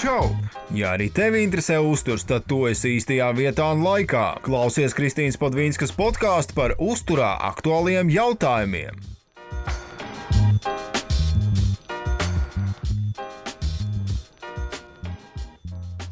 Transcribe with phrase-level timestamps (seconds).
[0.00, 0.30] Čau!
[0.72, 4.38] Ja arī tevi interesē uzturs, tad tu esi īstajā vietā un laikā.
[4.40, 8.96] Klausies Kristīnas Padvīnskas podkāstu par uzturā aktuāliem jautājumiem.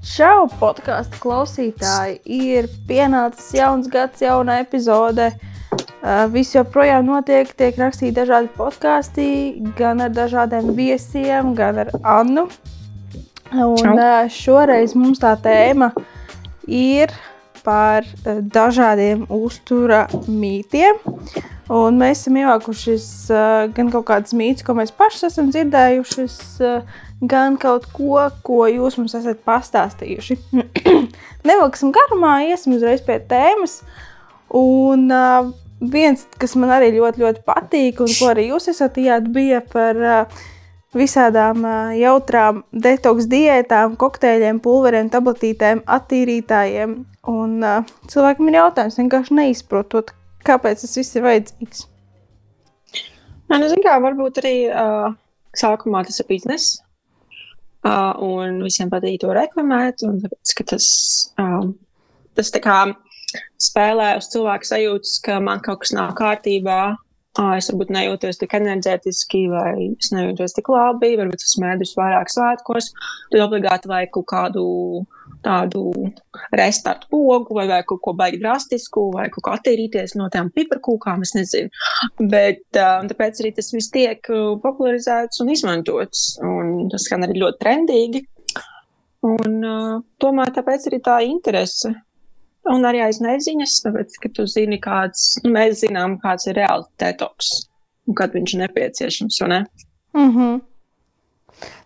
[0.05, 2.21] Čau, podkāstu klausītāji!
[2.29, 5.33] Ir pienācis jauns gads, jauna epizode.
[6.37, 9.29] Viss joprojām notiek, tiek rakstīti dažādi podkāsti,
[9.81, 12.51] gan ar dažādiem viesiem, gan ar Annu.
[13.53, 14.01] Un
[14.33, 15.93] šoreiz mums tā tēma
[16.69, 17.13] ir
[17.65, 21.01] par dažādiem uztura mītiem.
[21.69, 22.95] Un mēs esam ievākuši
[23.77, 26.25] gan kaut kādas mītus, ko mēs paši esam dzirdējuši,
[27.29, 30.39] gan kaut ko, ko jūs mums esat pastāstījuši.
[31.49, 33.83] Nevilksim garumā, iesim uzreiz pie tēmas.
[34.57, 35.09] Un
[35.93, 40.01] viens, kas man arī ļoti, ļoti patīk, un ko arī jūs esat iet, bija par
[40.01, 40.47] uh,
[40.97, 41.65] visādām
[41.99, 46.95] jautrām detoks diētām, kokteļiem, pulveriem, tabletītēm, attīrītājiem.
[47.29, 50.15] Un uh, cilvēkam ir jautājums, vienkārši neizprotot,
[50.49, 51.87] kāpēc tas viss ir vajadzīgs.
[53.49, 55.11] Nē, nu, kā, varbūt arī uh,
[55.57, 56.79] sākumā tas ir bizness.
[57.87, 60.89] Uh, un visiem patīk to reklamēt, un tāpēc, ka tas,
[61.41, 61.69] uh,
[62.37, 62.79] tas tā kā
[63.63, 66.97] spēlē uz cilvēku sajūtas, ka man kaut kas nav kārtībā,
[67.59, 72.91] es varbūt nejūtos tik enerģētiski, vai es nejūtos tik labi, varbūt esmu ēdus vairāk svētkos,
[73.33, 74.65] tad obligāti vajag kaut kādu
[75.45, 75.85] tādu
[76.59, 81.23] restartu pogu, vai, vai kaut ko baigi drastisku, vai kaut kā attīrīties no tām piparkūkām,
[81.27, 81.71] es nezinu.
[82.33, 84.33] Bet tāpēc arī tas viss tiek
[84.65, 88.25] popularizēts un izmantots, un tas skan arī ļoti trendīgi.
[89.29, 89.63] Un
[90.23, 91.95] tomēr tāpēc arī tā interese
[92.73, 96.89] un arī aiz neziņas, tāpēc, ka tu zini, kāds, nu, mēs zinām, kāds ir reāls
[97.01, 97.69] detoks
[98.09, 99.63] un kad viņš ir nepieciešams, ne?
[100.17, 100.61] Mm -hmm.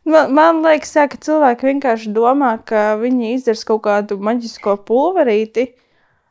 [0.04, 5.68] Man, man liekas, jā, ka cilvēki vienkārši domā, ka viņi izdarīs kaut kādu maģisko pulverīti,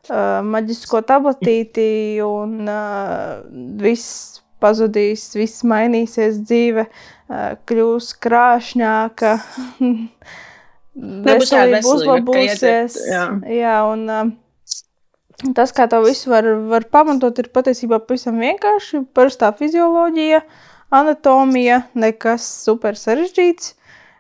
[0.09, 3.39] uh, maģisko tabletīti, un uh,
[3.81, 9.35] viss pazudīs, viss mainīsies, dzīve uh, kļūs krāšņāka.
[10.95, 12.97] Veselība uzlabosies.
[13.07, 13.25] Jā.
[13.47, 14.31] jā, un uh,
[15.55, 19.01] Tas, kā to visu var, var pamatot, ir patiesībā pavisam vienkārši.
[19.17, 20.43] Parastā fizioloģija,
[20.93, 23.73] anatomija, nekas super sarežģīts.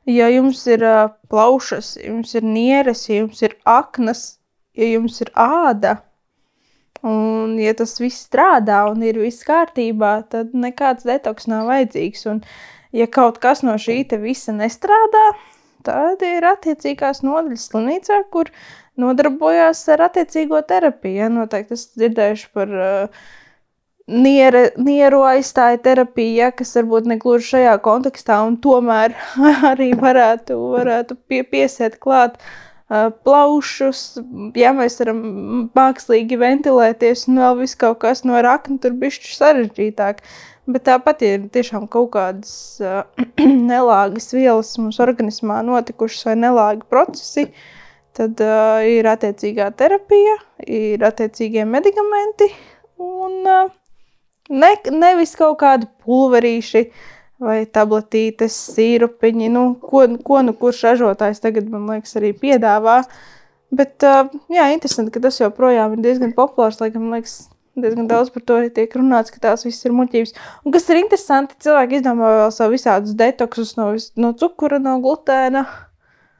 [0.09, 4.23] Ja jums ir uh, plaušas, jums ir nieres, ja jums ir aknas,
[4.73, 5.99] ja jums ir āda,
[7.05, 12.25] un ja tas viss strādā un ir viss kārtībā, tad nekāds detoks nav vajadzīgs.
[12.33, 12.41] Un,
[12.97, 15.27] ja kaut kas no šī visa nestrādā,
[15.85, 18.51] tad ir attiecīgās nodaļas slimnīcā, kur
[19.01, 21.19] nodarbojās ar attiecīgo terapiju.
[21.23, 21.29] Ja?
[21.33, 23.21] Noteikti esmu dzirdējuši par uh,
[24.11, 26.51] niere, nieru aizstāju terapiju, ja?
[26.55, 29.15] kas varbūt negluži šajā kontekstā, un tomēr
[29.71, 32.37] arī varētu, varētu pie, piesiet klāt.
[32.41, 34.19] Uh, plaušus,
[34.59, 35.21] ja mēs varam
[35.77, 40.19] mākslīgi ventilēties, un vēl viss kaut kas no rakna, tur bija sarežģītāk.
[40.71, 43.03] Bet tāpat ir tiešām kaut kādas uh,
[43.71, 47.47] nelāgas vielas mūsu organismā notikušas vai nelāgi procesi.
[48.17, 50.35] Tad uh, ir attiecīgā terapija,
[50.67, 52.49] ir attiecīgie medikamenti
[53.01, 53.71] un uh,
[54.51, 56.85] ne, nevis kaut kādi pulverīši
[57.41, 62.99] vai tabletītes, sīrupiņi, nu, ko, ko nu kurš ražotājs tagad, man liekas, arī piedāvā.
[63.73, 67.47] Bet, uh, jā, interesanti, ka tas joprojām ir diezgan populārs, laikam, man liekas,
[67.79, 70.35] diezgan daudz par to arī tiek runāts, ka tās viss ir muļķības.
[70.65, 75.65] Un kas ir interesanti, cilvēki izdomā vēl savu visādus detoksus no, no cukura, no glutēna.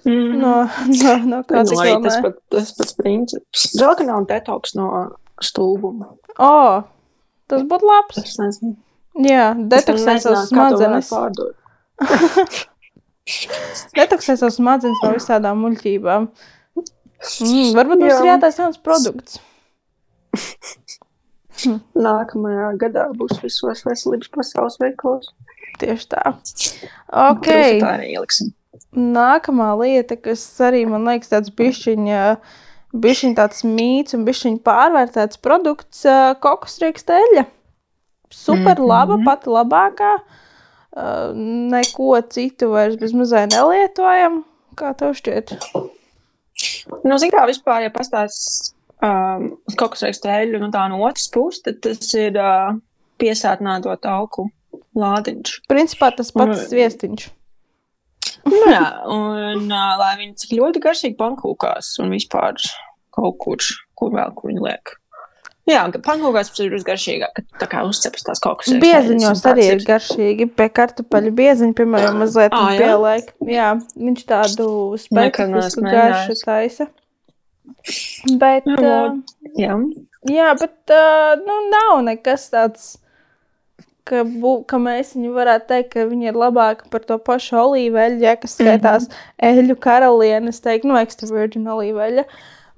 [0.05, 0.37] Mm.
[0.41, 0.53] No,
[0.89, 3.67] no, no kā nu, arī tas, pat, tas pats princips.
[3.77, 4.87] Ka nav detoks no
[5.41, 6.15] stulbuma.
[6.37, 6.81] O, oh,
[7.51, 8.23] tas būtu labs.
[8.23, 8.75] Es nezinu.
[9.27, 11.11] Jā, detoksē savas smadzenes.
[13.99, 16.27] detoksē savas smadzenes no visādām muļķībām.
[17.45, 18.21] Mm, varbūt mums Jā.
[18.23, 19.41] ir jātaisa jauns produkts.
[22.07, 25.31] Nākamajā gadā būs visos veselības pasaules veikalos.
[25.81, 26.33] Tieši tā.
[27.29, 27.47] Ok.
[27.81, 28.51] Tā arī ieliksim.
[28.91, 32.21] Nākamā lieta, kas arī man liekas tāds bišķiņa,
[33.01, 36.03] bišķiņ tāds mīts un bišķiņ pārvērtēts produkts-
[36.43, 37.45] kokosrieksteļa.
[38.31, 39.25] Super laba, mm -hmm.
[39.25, 40.13] pati labākā.
[41.71, 44.43] Neko citu vairs bez mazai nelietojam.
[44.75, 45.55] Kā tev šķiet?
[47.03, 48.73] Nu, zin kā vispār, ja pastāst
[49.05, 49.49] um,
[49.79, 52.71] kokosrieksteļu nu, tā no otras puses, tad tas ir uh,
[53.21, 54.47] piesātināto tauku
[54.97, 55.57] lādiņš.
[55.71, 57.27] Principā tas pats un, sviestiņš.
[58.47, 62.57] Nu, jā, un uh, lai viņi cik ļoti garšīgi pankūkās un vispār
[63.15, 63.61] kaut kur,
[63.99, 64.95] kur vēl, kur viņi liek.
[65.69, 68.73] Jā, pankūkās ir garšīgāk, tā kā uzcepas tās kaut kas.
[68.81, 73.29] Bieziņos arī ir garšīgi, pie kartupeļu bieziņu, piemēram, mazliet pieliek.
[73.45, 74.67] Jā, viņš tādu
[74.99, 76.89] specifisku garšu taisa.
[78.41, 79.17] Bet, uh,
[79.57, 79.75] jā.
[80.29, 82.87] jā, bet uh, nu, nav nekas tāds,
[84.07, 88.21] ka, bū, ka mēs viņu varētu teikt, ka viņi ir labāki par to pašu olīveļu,
[88.25, 89.61] ja, kas skaitās mm -hmm.
[89.61, 92.25] eļu karalienes, teikt, nu, extra virgin olīveļa.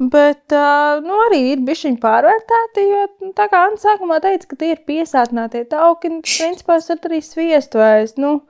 [0.04, 4.60] Bet uh, nu, arī ir bijuši pārvērtēti, jo nu, tā kā Anna sākumā teica, ka
[4.60, 8.18] tie ir piesātinātie tauki, un principā es arī sviestu vairs.
[8.18, 8.42] Nu,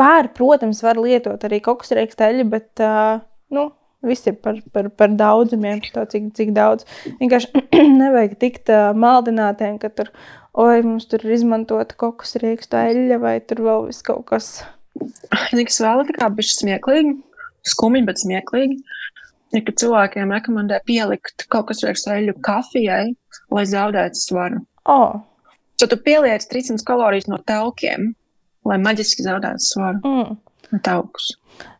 [0.00, 3.22] var, protams, var lietot arī kokusrieksteļi, bet uh,
[3.54, 3.70] nu,
[4.06, 6.86] viss ir par, par, par daudzumiem, to, cik, cik daudz.
[7.20, 7.64] Vienkārši
[8.02, 10.12] nevajag tikt uh, maldinātiem, ka tur,
[10.58, 14.52] oi, mums tur ir izmantota kokusrieksteļa vai tur vēl viss kaut kas.
[15.50, 17.14] Zini, kas vēl tā kā bišķi smieklīgi,
[17.70, 18.80] skumji, bet smieklīgi
[19.56, 23.04] ir, ka cilvēkiem rekomendē pielikt kaut kas ar eļļu kafijai,
[23.54, 24.62] lai zaudētu svaru.
[24.90, 25.20] Oh.
[25.80, 28.10] So tu pieliec 300 kalorijas no telkiem,
[28.68, 30.02] lai maģiski zaudētu svaru.
[30.04, 30.80] Mm.
[30.84, 31.32] Taukus.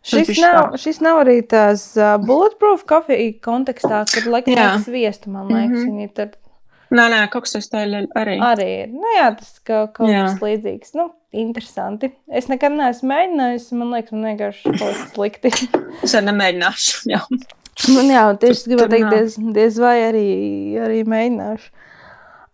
[0.03, 5.51] Šis nav, šis nav arī tās uh, bulletproof kafijas kontekstā, kur laikam liekas sviestu, man
[5.53, 6.15] liekas, mm -hmm.
[6.17, 6.31] tur.
[6.91, 7.71] Nē, nē, kas tāds
[8.19, 8.39] arī.
[8.43, 8.89] Arī ir.
[8.91, 10.25] Nu, jā, tas kaut, kaut jā.
[10.27, 10.95] kas līdzīgs.
[10.99, 12.11] Nu, interesanti.
[12.27, 13.69] Es nekad neesmu mēģinājis.
[13.79, 15.53] Man liekas, man vienkārši kaut kas slikti.
[16.05, 17.03] es arī nemēģināšu.
[17.15, 17.21] Jā.
[17.95, 20.27] Man jā, tieši gribēju teikt, diez, diez vai arī,
[20.85, 21.71] arī mēģināšu.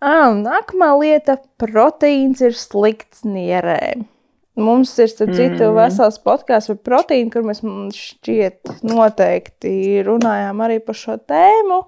[0.05, 4.07] Ah, nākamā lieta- proteīns ir slikts nierē.
[4.57, 5.75] Mums ir, starp citu, mm.
[5.77, 7.61] vesels podkāsts par proteīnu, kur mēs
[7.93, 11.83] šķiet noteikti runājām arī par šo tēmu.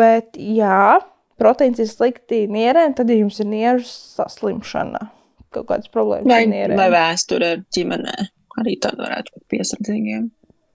[0.00, 0.98] Bet, jā,
[1.40, 5.06] proteīns ir slikti nierēm, tad, jums ir nieru saslimšana,
[5.54, 6.80] kaut kādas problēmas vai, ar nierēm.
[6.80, 8.16] Vai vēsture ģimenē,
[8.60, 10.26] arī tad varētu būt piesardzīgiem.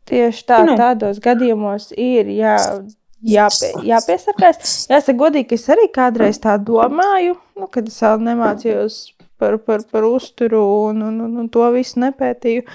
[0.08, 0.78] Tieši tā, nu.
[0.80, 2.56] tādos gadījumos ir jā,
[3.26, 4.78] jāpie, jāpiesakās.
[4.92, 9.00] Jāsaka, godīgi, es arī kādreiz tā domāju, nu, kad es vēl nemācījos
[9.46, 12.66] par, par, par uzturu un, un, un, un to visu nepētīju.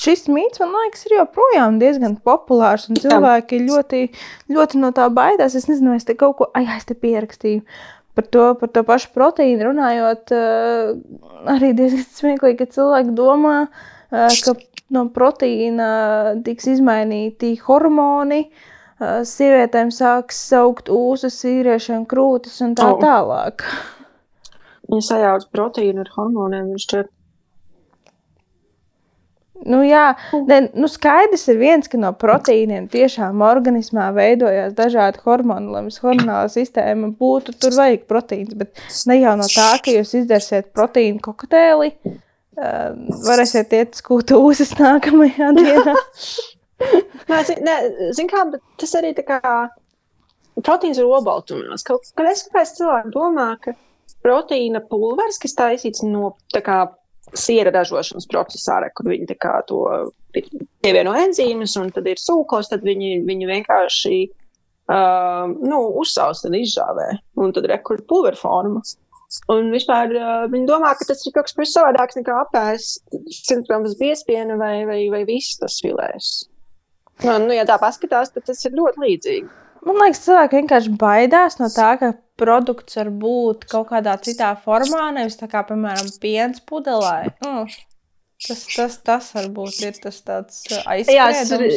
[0.00, 4.06] Šis mīts, man liekas, ir joprojām diezgan populārs, un cilvēki ļoti,
[4.52, 5.56] ļoti no tā baidās.
[5.58, 7.64] Es nezinu, vai es te kaut ko, ai, es te pierakstīju.
[8.16, 10.32] Par to, par to pašu proteīnu runājot,
[11.52, 13.58] arī diezgan smieklīgi, ka cilvēki domā,
[14.08, 14.56] ka
[14.96, 15.90] no proteīna
[16.46, 18.46] tiks izmainīti hormoni.
[18.96, 23.02] Sievietēm sāks saukt ūsas, vīriešiem krūtis un tā oh.
[24.86, 26.72] Viņa sajauc proteīnu ar hormoniem.
[26.72, 27.12] Viņš šķiet
[29.64, 30.10] Nu, jā,
[30.46, 35.96] ne, nu skaidrs ir viens, ka no proteīniem tiešām organismā veidojās dažādi hormoni, lai mums
[36.02, 37.54] hormonāla sistēma būtu.
[37.62, 38.76] Tur vajag proteīns, bet
[39.08, 41.94] ne jau no tā, ka jūs izdarsiet proteīnu kokteili,
[43.26, 45.96] varēsiet iet skūtu uzas nākamajā dienā.
[47.32, 47.76] nē, nē,
[48.18, 49.40] zin kā, bet tas arī tā kā
[50.60, 51.84] proteīns ir obaltumos.
[51.86, 53.72] Kaut kad es kāpēc cilvēki domā, ka
[54.26, 56.82] proteīna pulveris, kas taisīts no kā
[57.34, 59.82] siera ražošanas procesā, kur viņi kā to
[60.34, 64.18] pievieno enzīmus un tad ir sūkos, tad viņi, viņi vienkārši
[64.92, 67.08] uh, nu, uzsauc un izžāvē.
[67.42, 68.96] Un tad ir kur pulverformas.
[69.50, 73.02] Un vispār uh, viņi domā, ka tas ir kaut kas pavisam savādāks nekā apēst
[73.50, 76.46] 100 gramus biespienu vai, vai, vai vistas filēs.
[77.24, 79.48] Nu, nu, ja tā paskatās, tad tas ir ļoti līdzīgi.
[79.86, 85.08] Man liekas, cilvēki vienkārši baidās no tā, ka produkts var būt kaut kādā citā formā,
[85.16, 87.32] nevis tā kā, piemēram, piens pudelē.
[87.44, 87.68] Mm.
[88.46, 91.14] Tas, tas, tas varbūt ir tas tāds aizspriedums.
[91.16, 91.70] Jā, es arī,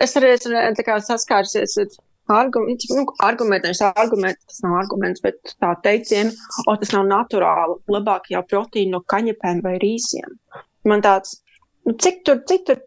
[0.00, 1.90] es arī esmu saskārusies ar
[2.38, 6.32] argumenti, nu, argumentēs, argumenti, tas nav arguments, bet tā teiciena,
[6.64, 10.36] o, tas nav naturāli, labāk jau proteīnu no kaņepēm vai rīsiem.
[10.88, 11.38] Man tāds,
[11.88, 12.80] nu, cik tur, cik tur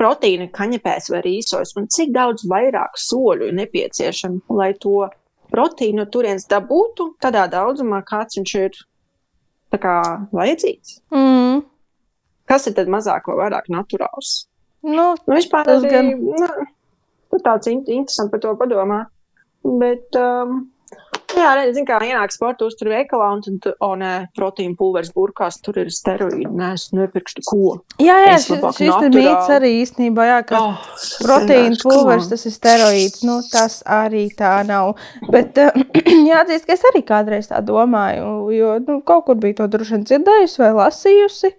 [0.00, 5.08] proteīna kaņepēs vai rīsos, un cik daudz vairāk soļu ir nepieciešami, lai to
[5.52, 8.80] proteīnu no turienes dabūtu tādā daudzumā, kāds viņš ir
[9.80, 9.96] kā
[10.34, 10.98] vajadzīgs.
[11.14, 11.62] Mm.
[12.50, 14.48] Kas ir tad mazāk vai vairāk naturāls?
[14.82, 16.10] Nu, nu, vispār tas arī, gan.
[16.40, 16.68] Nu,
[17.30, 19.10] Nu, tāds interesants par to padomāt.
[19.62, 20.69] Bet, um,
[21.40, 25.80] jā, redz, kā ienāk sporta uztur veikalā un tad, o, nē, proteīna pulveris burkās, tur
[25.82, 26.48] ir steroīdi.
[26.56, 27.72] Nē, es nepirkšu ko.
[28.02, 30.84] Jā, jā, es šis, šis te mīts arī īstenībā, jā, ka oh,
[31.24, 33.24] proteīna pulveris tas ir steroīds.
[33.26, 34.94] Nu, tas arī tā nav.
[35.32, 35.74] Bet, uh,
[36.30, 40.06] jāatzīst, ka es arī kādreiz tā domāju, jo, nu, kaut kur bija to droši vien
[40.12, 41.54] dzirdējusi vai lasījusi.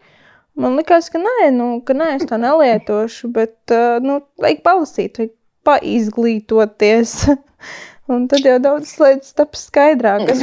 [0.61, 5.21] Man liekas, ka nē, nu, ka nē, es to nelietošu, bet, uh, nu, vajag palasīt,
[5.21, 7.15] vajag paizglītoties.
[8.11, 10.41] Un tad jau daudz lietas taps skaidrākas.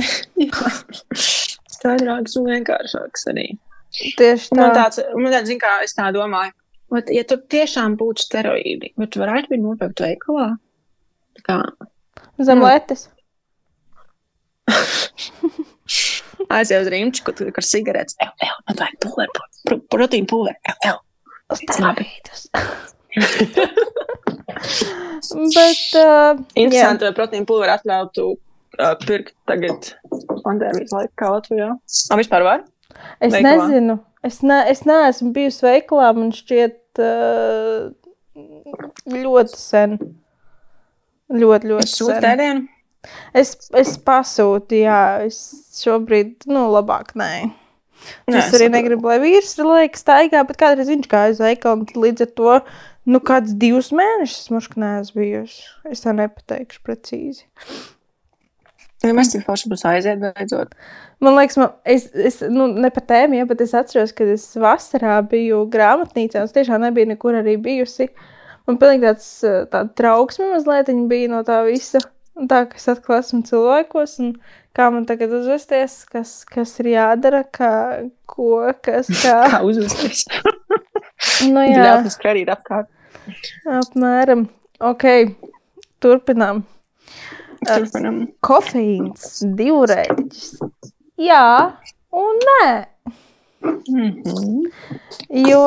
[1.76, 3.50] skaidrākas un vienkāršākas arī.
[3.92, 4.58] Tieši tā.
[4.60, 6.52] Man tāds, man tāds, zin kā, es tā domāju,
[6.94, 10.48] bet, ja tur tiešām būtu steroīdi, bet tu varētu viņu nopirkt veikalā?
[11.38, 11.56] Tā kā.
[12.38, 12.66] Zem mm.
[12.68, 13.08] letes.
[16.58, 18.16] Aizjāju uz rīmču, kur tur ir cigaretes.
[18.22, 20.58] Ew, ew, man vajag pulveri, pro, proteīna pulveri.
[20.68, 20.96] Ew, ew.
[21.48, 22.48] Uz steroīdus.
[25.28, 29.90] Bet, uh, Interesanti, vai proteīna pulveri atļautu uh, pirkt tagad
[30.44, 31.68] pandēmijas laikā, kā Latvijā?
[31.75, 32.64] A, vispār var?
[33.20, 33.42] Es veiklā?
[33.50, 33.98] nezinu.
[34.26, 37.90] Es, ne, es neesmu bijusi veiklā, man šķiet uh,
[39.12, 39.98] ļoti sen.
[41.28, 42.66] Ļoti, ļoti sen.
[43.37, 45.38] Es, es pasūtu, jā, es
[45.78, 47.32] šobrīd, nu, labāk nē.
[48.28, 52.04] Nē, es arī negribu, lai vīrs liekas staigā, bet kādreiz viņš gāja uz veikalu, un
[52.04, 52.54] līdz ar to,
[53.08, 55.62] nu, kāds divus mēnešus muška neesmu bijusi.
[55.88, 57.46] Es tā nepateikšu precīzi.
[59.04, 60.72] Ja mēs tik forši būs aiziet beidzot.
[61.22, 64.44] Man liekas, man, es, es nu, ne par tēmu, ja, bet es atceros, kad es
[64.58, 68.08] vasarā biju grāmatnīcā, un es tiešām nebiju nekur arī bijusi.
[68.66, 69.28] Man pilnīgi tāds
[69.72, 72.02] tā trauksme mazliet bija no tā visa.
[72.38, 74.34] Un tā, ka es atkal esmu cilvēkos, un
[74.78, 77.72] kā man tagad uzvesties, kas, kas ir jādara, kā,
[78.30, 79.40] ko, kas, kā.
[79.54, 80.26] kā uzvesties?
[81.50, 81.82] nu, jā.
[81.82, 82.90] Ļautnes kredīt apkārt.
[83.78, 84.47] Apmēram.
[84.80, 85.04] Ok,
[86.02, 86.64] turpinām.
[87.66, 88.23] Turpinām.
[88.25, 90.52] Uh, kofeīns, divrēģis.
[91.18, 91.47] Jā
[92.14, 92.68] un nē.
[93.62, 94.70] Mm -hmm.
[95.49, 95.64] Jo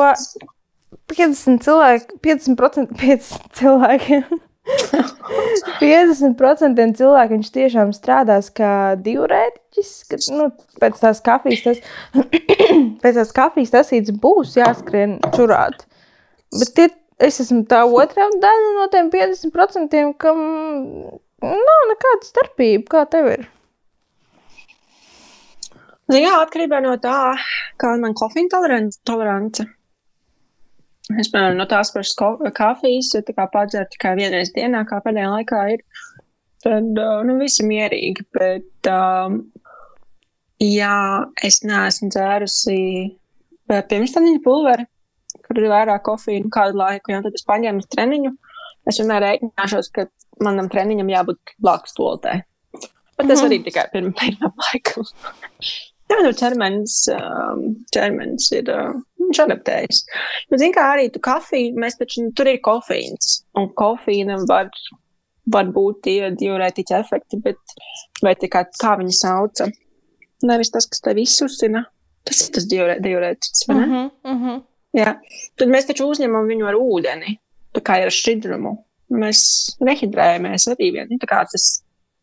[1.12, 4.24] 50 cilvēki, 50%, 50 cilvēkiem
[5.82, 10.50] 50% cilvēku viņš tiešām strādās kā diurētiķis, ka nu,
[10.80, 11.80] pēc tās kafijas tas,
[13.02, 15.86] pēc tās kafijas tasīts būs jāskrien čurāt.
[16.52, 20.40] Bet ir, es esmu tā otrā daļa no tiem 50%, kam
[21.42, 22.86] nav nekāda starpība.
[22.94, 23.44] Kā tev ir?
[26.12, 27.34] Jā, atkarībā no tā,
[27.80, 28.50] kāda man kofīna
[29.08, 29.64] tolerance.
[31.18, 32.16] Es piemēram, no tās pašas
[32.56, 35.82] kafijas, ja tā kā padzeru tikai vienreiz dienā, kā pēdējā laikā ir,
[36.64, 36.88] tad,
[37.26, 39.40] nu, visi mierīgi, bet, um,
[40.62, 40.94] jā,
[41.44, 42.78] es neesmu dzērusi
[43.72, 44.86] pirmstaniņu pulveri,
[45.52, 48.32] kur ir vairāk kofīnu kādu laiku, jo tad es paņēmu treniņu,
[48.88, 50.08] es vienmēr rēķināšos, ka
[50.42, 52.40] manam treniņam jābūt blakus toltē.
[52.72, 53.46] Bet tas mm -hmm.
[53.46, 55.04] arī tikai pirmā, pirmā laika.
[56.12, 56.96] Jā, nu ķermenis,
[57.94, 58.66] ķermenis ir,
[59.22, 60.02] viņš adaptējas.
[60.50, 64.68] Nu, zin kā arī tu kafiju, mēs taču, nu, tur ir kofīns, un kofīna var,
[65.54, 67.76] var būt tie diurētiķa efekti, bet
[68.24, 69.70] vai tikai kā viņi sauca,
[70.44, 71.86] nevis tas, kas tevi izsusina,
[72.28, 73.86] tas ir tas diurētiķis, vai ne?
[73.86, 74.60] Uh -huh, uh -huh.
[74.96, 75.14] Jā,
[75.56, 77.38] tad mēs taču uzņemam viņu ar ūdeni,
[77.72, 78.74] tā kā ar šķidrumu.
[79.12, 79.44] Mēs
[79.84, 81.82] nehidrējamies arī vien, tā kā tas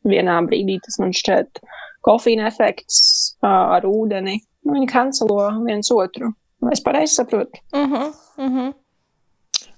[0.10, 1.62] vienā brīdī tas man šķiet
[2.06, 3.00] kofīna efekts
[3.46, 4.40] ar ūdeni.
[4.66, 6.34] Nu, viņi kancelo viens otru.
[6.60, 7.62] Vai es pareizi saprotu?
[7.74, 8.74] Uh -huh, uh -huh.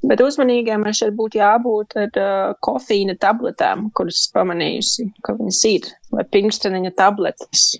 [0.02, 5.82] Bet uzmanīgiem man šeit būtu jābūt ar uh, kofīna tabletēm, kuras pamanījusi, ka viņas ir,
[6.12, 7.78] vai pirksteniņa tabletes.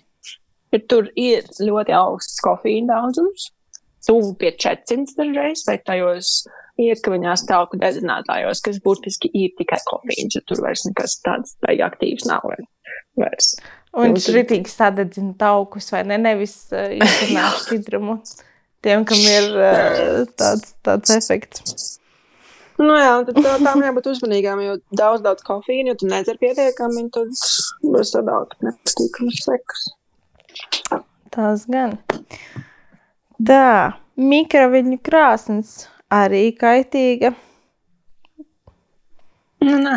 [0.72, 3.50] Ja tur ir ļoti augsts kofīna daudzums,
[4.06, 6.42] tuvu pie 400 dažreiz, vai tajos
[6.82, 12.46] iekļuviņās tauku dedzinātājos, kas būtiski ir tikai kofīns, tur vairs nekas tāds baigi aktīvs nav
[12.48, 13.54] vairs.
[13.92, 16.16] Un viņš ritīgi sadedzina taukus, vai ne?
[16.20, 18.16] Nevis uh, izsmeļ šķidrumu
[18.82, 21.90] tiem, kam ir uh, tāds, tāds efekts.
[22.80, 27.04] Nu jā, tad tā, tām jābūt uzmanīgām, jo daudz, daudz kofīna, ja tu nedzer pietiekami,
[27.14, 27.30] tad
[27.84, 29.84] būs sadāk nepatīkamas sekas.
[31.32, 31.98] Tās gan.
[33.40, 37.32] Tā, mikroviļņu krāsnes arī kaitīga.
[39.62, 39.96] Nu, nē.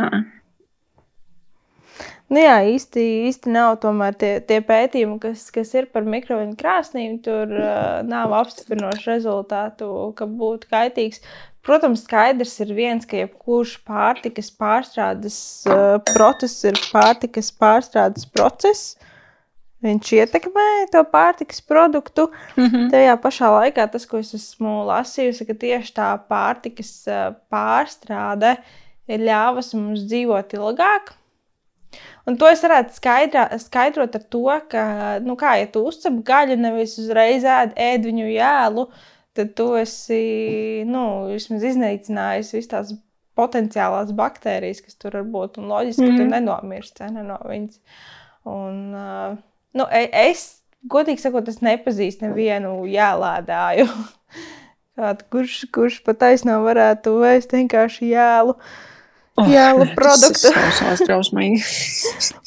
[2.25, 7.20] Nu jā, īsti, īsti nav tomēr tie, tie pētījumi, kas, kas ir par mikroviņu krāsnīm.
[7.25, 11.22] Tur uh, nav apstiprinošu rezultātu, ka būtu kaitīgs.
[11.65, 15.38] Protams, skaidrs ir viens, ka jebkurš pārtikas pārstrādes
[15.70, 18.96] uh, process ir pārtikas pārstrādes process.
[19.84, 22.29] Viņš ietekmē to pārtikas produktu.
[22.55, 22.88] Mm -hmm.
[22.91, 28.58] Tajā pašā laikā tas, ko es esmu lasījusi, ka tieši tā pārtikas uh, pārstrāde
[29.08, 31.13] ir ļāvusi mums dzīvot ilgāk
[32.25, 34.84] Un to es varētu skaidrā, skaidrot ar to, ka,
[35.25, 38.88] nu, kā, ja tu uzcep gaļu, nevis uzreiz ēd, ēd viņu jēlu,
[39.38, 40.22] tad tu esi
[40.89, 41.05] nu,
[41.36, 42.94] iznīcinājis visas tās
[43.38, 45.60] potenciālās baktērijas, kas tur var būt.
[45.62, 46.17] Un loģiski, mm -hmm.
[46.17, 46.34] ka tu mhm.
[46.34, 47.82] nenomirsti ne, no viņas.
[48.50, 49.38] Un, uh,
[49.77, 50.46] nu, e, es,
[50.91, 53.88] godīgi sakot, es nepazīstu nevienu jēlādāju.
[54.96, 58.55] Kādu, kurš, kurš pat aizsnā varētu vēst vienkārši jēlu.
[59.36, 60.48] Oh, labi, produktu.
[60.55, 61.58] Tas ir drausmīgi.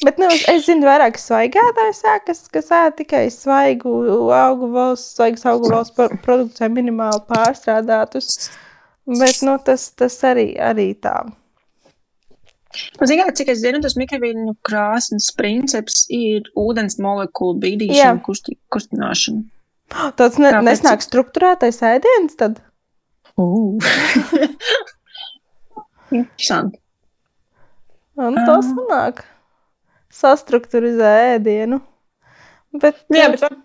[0.01, 3.93] Bet nu, es zinu, vairāk svaigātājs, kas, kas ēd tikai svaigu
[4.33, 5.93] augu valsts, svaigas augu valsts
[6.25, 8.49] produktus vai minimāli pārstrādātus.
[9.05, 11.19] Bet nu, tas, tas arī, arī tā.
[12.99, 19.41] Nu, Zināt, cik es zinu, tas mikroviļņu krāsnes princips ir ūdens molekulu bīdīšana, kusti, kustināšana.
[19.89, 20.67] Tāds ne, Kāpēc?
[20.67, 22.59] nesnāk struktūrētais ēdiens tad?
[23.39, 23.81] Uh.
[26.19, 26.77] Interesanti.
[28.19, 28.65] Un to uh.
[28.65, 29.23] sanāk.
[30.13, 31.79] Sastruktūrizē ēdienu.
[32.81, 33.55] Bet, Jā, bet var,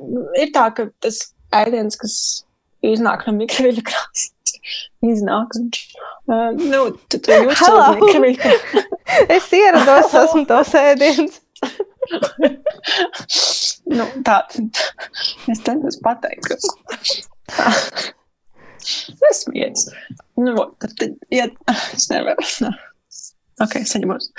[0.40, 1.20] ir tā, ka tas
[1.56, 2.14] ēdiens, kas
[2.84, 4.43] iznāk no mikroviļņu krāsnes,
[5.04, 5.48] iznāk.
[6.26, 8.34] Uh, nu, tu, tu mikroviļņu.
[9.36, 11.32] es ierados, esmu tos ēdiens.
[13.96, 14.36] nu, tā
[15.52, 16.62] es centos pateikt, tas
[19.44, 19.84] smieties.
[20.40, 21.46] Nu, tad, tad, ja,
[21.94, 22.44] es nevaru.
[23.62, 24.30] Ok, saņemos.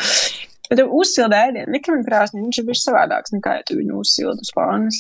[0.66, 4.52] Bet tev uzsilda ēdienu, mikrokrāsni, viņš ir bijis savādāks nekā, ja tu viņu uzsildi uz
[4.56, 4.98] pānas.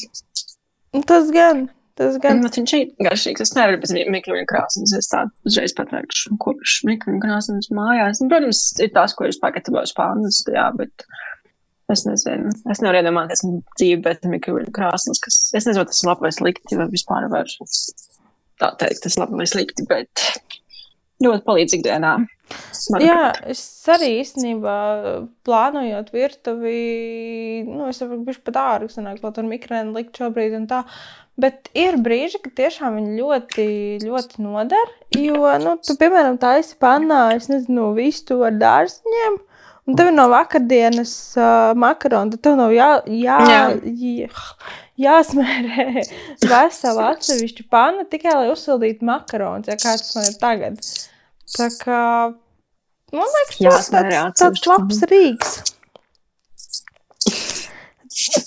[1.09, 1.65] Tas gan.
[1.95, 2.41] Tas gan.
[2.43, 3.45] Nu, viņš ir garšīgs.
[3.45, 4.95] Es nevaru bez mikrokrāsnes.
[4.97, 8.19] Es tādu uzreiz pateikšu, kopš mikrokrāsnes mājās.
[8.19, 11.07] Nu, protams, ir tas, ko es pagatavoju uz pānas, jā, bet
[11.93, 16.25] Es nezinu, es nevaru iedomāties dzīvi bez mikroviļņu krāsnes, kas, es nezinu, tas ir labi
[16.25, 17.51] vai slikti, vai vispār var
[18.57, 20.23] tā teikt, tas ir labi vai slikti, bet
[21.23, 22.15] ļoti palīdz ikdienā.
[23.01, 24.75] Jā, es arī īstenībā
[25.47, 30.67] plānojot virtuvi, nu, es saprotu, ka pat ārā sanāk, ko tur mikrēnu likt šobrīd un
[30.69, 30.83] tā.
[31.41, 33.65] Bet ir brīži, kad tiešām viņi ļoti,
[34.05, 34.93] ļoti noder.
[35.17, 39.41] Jo, nu, tu, piemēram, taisi pannā, es nezinu, vistu ar dārziņiem.
[39.41, 39.54] Uh,
[39.85, 43.35] Un tev no vakardienas uh, makaroni, tad tev nav jā, jā,
[43.85, 44.29] jā.
[44.97, 45.85] jāsmērē
[46.51, 50.81] vesela atsevišķa panna tikai lai uzsildītu makaronus, ja kā tas man ir tagad.
[51.53, 52.01] Tā kā
[53.13, 55.55] man liekas, tas tāds, tāds labs rīks.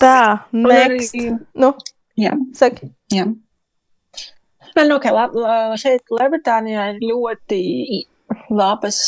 [0.00, 1.14] Tā, next.
[1.54, 1.71] Nu,
[2.18, 2.35] jā.
[2.57, 2.90] Saki.
[3.14, 3.28] Jā.
[4.75, 5.28] Man, nu, ka
[5.78, 7.62] šeit Lielbritānijā ir ļoti
[8.50, 8.99] labas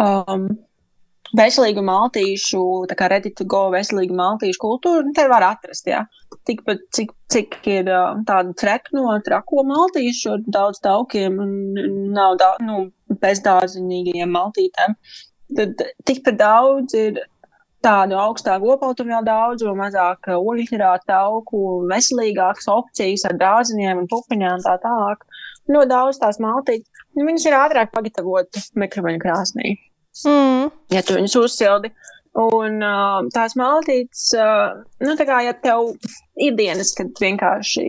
[0.00, 0.48] um,
[1.36, 6.02] veselīgu maltīšu, tā kā ready to go veselīgu maltīšu kultūru, nu, te var atrast, jā.
[6.48, 7.90] Tikpat, cik, cik ir
[8.28, 11.54] tāda trekno, trako maltīšu ar daudz taukiem un
[12.16, 12.84] nav daudz, nu,
[13.22, 14.98] bezdārziņīgajiem maltītēm.
[15.56, 17.20] Tad tikpat daudz ir
[17.86, 25.22] tādu augstāku opaltumvielu daudzumu, mazāk oļhidrātu tauku, veselīgākas opcijas ar dārziņiem un pupiņām tā tālāk.
[25.70, 27.04] Ļoti daudz tās maltītes.
[27.14, 29.76] Nu, viņas ir ātrāk pagatavot mikroveņu krāsnī.
[30.24, 30.70] Mm.
[30.94, 31.92] Ja tu viņus uzsildi.
[32.36, 35.94] Un uh, tās maltītes, uh, nu, tā kā ja tev
[36.36, 37.86] ir dienas, kad vienkārši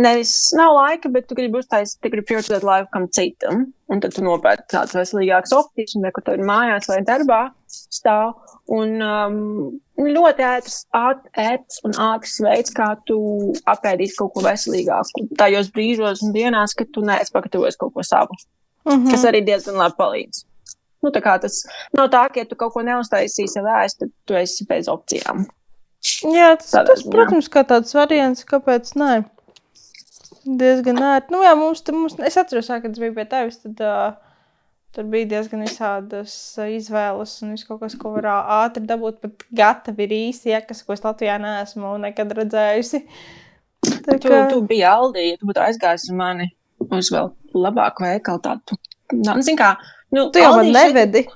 [0.00, 3.66] nevis nav laika, bet tu gribi uztaisīt, tu gribi prioritāti laiku kam citam.
[3.92, 8.32] Un tad tu nopērci tādas veselīgākas opcijas, un kur tev ir mājās vai darbā stāv.
[8.70, 9.38] Un um,
[10.00, 10.70] ļoti āt,
[11.42, 13.18] ētrs un ātrs veids, kā tu
[13.70, 15.26] apēdīsi kaut ko veselīgāku.
[15.40, 18.38] Tajos brīžos un dienās, kad tu neesi pagatavojis kaut ko savu.
[18.86, 19.10] Mm -hmm.
[19.10, 20.44] Kas arī diezgan labi palīdz.
[21.00, 21.62] Nu, tas
[21.96, 25.46] nav tā, ka, ja tu kaut ko neuztaisīsi vēst, tad tu esi bez opcijām.
[26.32, 29.12] Jā, tas, Tādā, tas protams, kā tāds variants, kāpēc nē.
[30.60, 31.32] Diezgan ērti.
[31.34, 34.14] Nu, jā, mums, mums, es atceros, kad es biju pie tevis, tad uh,
[34.96, 36.34] tur bija diezgan visādas
[36.64, 38.30] izvēles un viss kaut kas, ko var
[38.62, 43.04] ātri dabūt, pat gatavi ir īsi, ja, kas, ko es Latvijā neesmu nekad redzējusi.
[43.84, 44.24] Tā kā...
[44.24, 46.50] Tu, tu biji Aldī, ja tu būtu aizgājis uz mani
[46.88, 48.80] uz vēl labāku veikalu tādu.
[49.12, 49.74] Nu, zin kā,
[50.10, 51.26] Nu, tu jau man nevedi.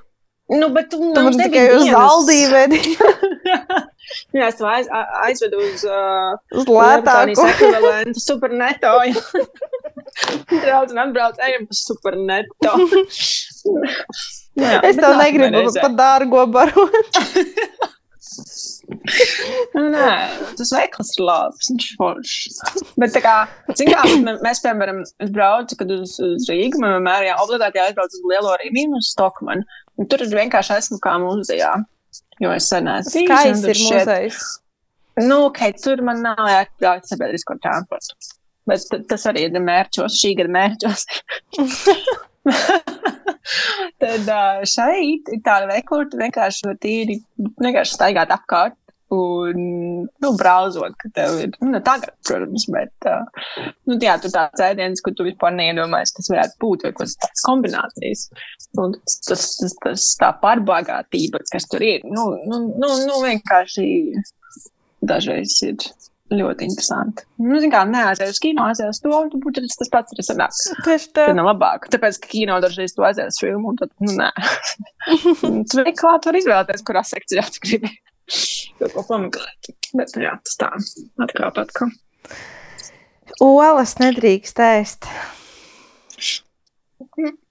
[0.53, 2.81] Nu, bet tu, tu man tikai uz Aldiju vedi.
[4.37, 4.89] Jā, es aiz,
[5.25, 7.47] aizvedu uz, uh, uz lētāku.
[7.49, 8.93] ekvivalentu superneto.
[10.65, 12.75] Draudz un atbrauc, ejam pa superneto.
[14.61, 17.23] Jā, es tev negribu par dārgo barot.
[19.75, 20.11] Nē,
[20.59, 22.59] tas veikals ir labs, viņš ir foršs.
[23.01, 23.37] Bet, kā,
[23.79, 24.03] kā,
[24.45, 25.03] mēs, piemēram,
[25.35, 29.67] braucam, kad uz, uz Rīgu, man vienmēr jā, obligāti jāizbrauc uz Lielo Rīgā, uz Stokmanu.
[30.11, 31.73] Tur es vienkārši esmu kā muzejā,
[32.43, 33.25] jo es sen esmu.
[33.25, 33.99] Skaists ir šeit...
[34.03, 34.45] muzejs.
[35.23, 38.35] Nu, ok, tur man nav jāatbrauc sabiedrisko transportu.
[38.67, 41.05] Bet tas arī ir mērķos, šī gada mērķos.
[44.03, 44.31] Tad
[44.69, 47.19] šeit ir tāda veikla, kur tu vienkārši tīri,
[47.61, 48.79] vienkārši staigāt apkārt
[49.15, 49.59] un,
[50.23, 53.09] nu, brauzot, ka tev ir, nu, tagad, protams, bet,
[53.89, 57.45] nu, jā, tur tāds ēdiens, kur tu vispār neiedomājies, kas varētu būt, vai kāds tāds
[57.47, 58.25] kombinācijas.
[58.81, 63.87] Un tas, tas, tas, tas tā pārbagātība, kas tur ir, nu, nu, nu, nu vienkārši
[65.05, 65.79] dažreiz ir
[66.33, 67.27] ļoti interesanti.
[67.43, 70.57] Nu, zin kā, neaiziet uz kino, aiziet uz to, tu būtu tas pats sanāk.
[70.87, 71.27] Tieši tā.
[71.29, 71.91] Tad labāk.
[71.93, 74.31] Tāpēc, ka kino dažreiz tu aiziet uz filmu, un tad, nu, nē.
[75.71, 77.93] tu veiklā tu var izvēlēties, kurā sekcijā tu gribi
[78.81, 79.71] kaut ko pameklēt.
[79.93, 80.71] Bet, nu, jā, tas tā,
[81.27, 81.93] atkāp atkal.
[83.45, 85.09] Olas nedrīkst ēst.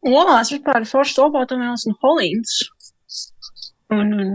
[0.07, 2.57] Olās vispār ir foršs olbaltumvielas un holīns.
[3.93, 4.29] Un, un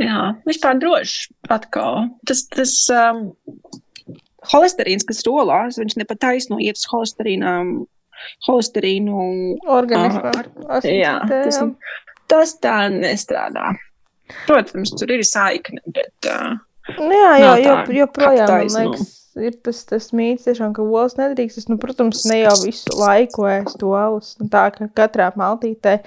[0.00, 2.08] jā, vispār droši atkal.
[2.28, 3.24] Tas, tas um,
[4.52, 7.80] holesterīns, kas rolās, viņš ne pat taisno iet uz holesterīnām.
[8.46, 9.22] Holesterīnu
[9.66, 10.30] organismā.
[10.62, 11.58] Uh, jā, tas,
[12.30, 13.72] tas tā nestrādā.
[14.46, 16.14] Protams, tur ir saikne, bet.
[16.30, 16.54] Uh,
[17.10, 19.10] jā, jā, jo, joprojām, man liekas,
[19.42, 21.64] ir tas, tas mīts, tiešām, ka olas nedrīkst.
[21.64, 24.36] Es, nu, protams, ne jau visu laiku ēstu olas.
[24.38, 25.98] Nu, tā kā katrā maltītē.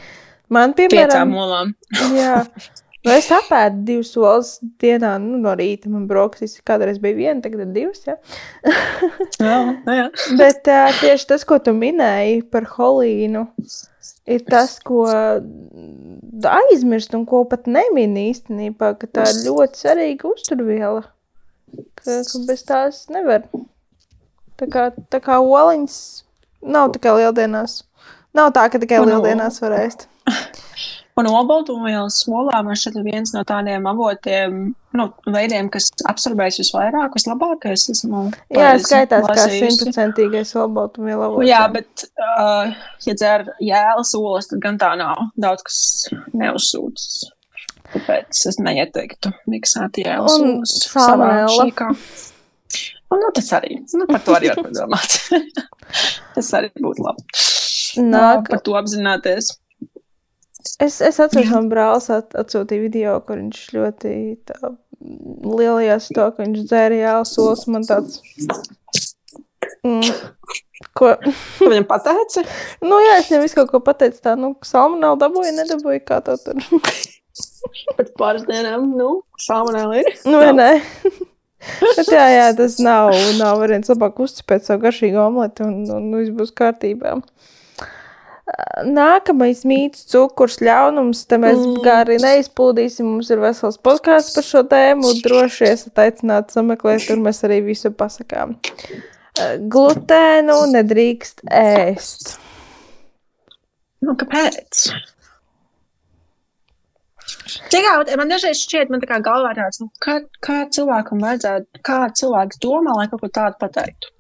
[0.56, 1.76] Man, piemēram, piecām olām.
[2.16, 2.40] jā.
[3.06, 5.92] Nu, es apēdu divas olas dienā, nu, no rīta.
[5.94, 8.02] Man brokasis kādreiz bija viena, tagad ir divas.
[8.08, 8.16] Ja?
[9.46, 10.06] jā, jā.
[10.40, 13.46] Bet uh, tieši tas, ko tu minēji par holīnu,
[14.26, 15.06] ir tas, ko
[16.50, 21.06] aizmirst un ko pat nemin īstenībā, ka tā ir ļoti svarīga uzturviela.
[22.02, 23.46] Ka, ka bez tās nevar.
[24.58, 26.02] Tā kā, tā kā oliņas
[26.74, 27.84] nav tikai lieldienās.
[28.36, 30.10] Nav tā, ka tikai lieldienās var ēst.
[31.16, 34.58] Un olbaltumvielas olā man šķiet viens no tādiem avotiem,
[35.00, 37.86] nu, veidiem, kas absorbējas visvairāk, vislabākais.
[37.94, 41.48] Esmu Jā, skaitās kā simtprocentīgais olbaltumviela avots.
[41.48, 42.76] Jā, bet, uh,
[43.08, 45.24] ja dzer jēlas olas, tad gan tā nav.
[45.40, 45.80] Daudz kas
[46.36, 47.30] neuzsūtas.
[47.96, 51.92] Tāpēc es neieteiktu miksēt jēlas olas savā šīkā.
[53.14, 55.20] Un, nu, tas arī, nu, par to arī var padomāt.
[56.36, 57.24] tas arī būtu labi.
[58.04, 58.50] Nāk.
[58.50, 59.56] Par to apzināties.
[60.84, 64.16] Es, es atceros, man brālis at, atsūtīja video, kur viņš ļoti
[64.50, 67.64] tā, lielajās to, ka viņš dzēra jāsos.
[67.72, 68.20] Man tāds.
[69.86, 70.10] Mm,
[70.98, 71.14] ko?
[71.62, 72.44] Viņam pateica?
[72.90, 74.20] nu, jā, es viņam visu kaut ko pateicu.
[74.26, 76.60] Tā, nu, salmonēlu dabūju, nedabūju, kā tā tur.
[77.98, 80.12] Pēc pāris dienām, nu, salmonēlu ir.
[80.28, 80.70] Nu, vai nē?
[81.98, 86.36] Bet jā, jā, tas nav, nav variants labāk uzcipēt savu garšīgu omleti un, un viss
[86.36, 87.16] būs kārtībā.
[88.86, 91.24] Nākamais mīts, cukurs, ļaunums.
[91.30, 91.80] Te mēs mm.
[91.86, 93.08] gari neizplūdīsim.
[93.16, 95.16] Mums ir vesels podkāsts par šo tēmu.
[95.26, 98.54] Droši esat aicināti sameklēt, tur mēs arī visu pasakām.
[99.74, 102.36] Glutēnu nedrīkst ēst.
[104.06, 104.86] Nu, kāpēc?
[107.74, 112.04] Cikā, man dažreiz šķiet, man tā kā galvā tāds, nu, kā, kā cilvēkam vajadzētu, kā
[112.20, 114.15] cilvēks domā, lai kaut ko tādu pateiktu.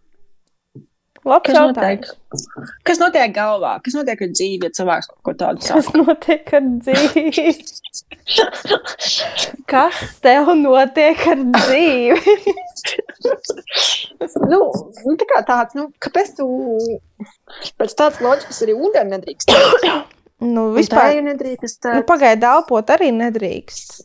[1.25, 2.11] Labs kas jautājums.
[2.13, 2.75] notiek?
[2.85, 3.71] Kas notiek galvā?
[3.85, 5.79] Kas notiek ar dzīvi, ja cilvēks kaut ko tādu saka?
[5.79, 7.55] Kas notiek ar dzīvi?
[9.73, 12.35] kas tev notiek ar dzīvi?
[14.51, 16.47] nu, nu, tā kā tāds, nu, kāpēc tu
[17.81, 19.57] pēc tādas loģikas arī ūdeni nedrīkst?
[20.55, 21.89] nu, vispār nedrīkst.
[21.89, 24.03] Nu, Pagaidā elpot arī nedrīkst.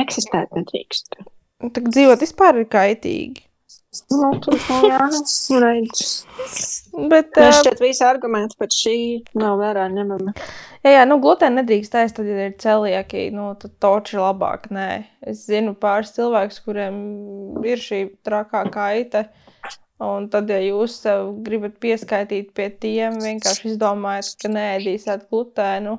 [0.00, 1.22] Eksistēt nedrīkst.
[1.60, 3.49] Tā dzīvot vispār ir kaitīgi.
[3.90, 4.54] Nu, tur
[4.86, 4.98] jā,
[5.58, 6.10] redz.
[7.10, 8.98] Bet, Man šķiet, visi argumenti pēc šī
[9.40, 10.34] nav vērā ņemami.
[10.84, 14.68] Jā, jā, nu, glutēnu nedrīkst ēst, tad, ja ir celiaki, nu, tad toči labāk.
[14.76, 14.86] Nē,
[15.32, 17.00] es zinu pāris cilvēkus, kuriem
[17.66, 19.24] ir šī trakā kaita.
[20.06, 25.98] Un tad, ja jūs sev gribat pieskaitīt pie tiem, vienkārši izdomājat, ka neēdīsiet glutēnu.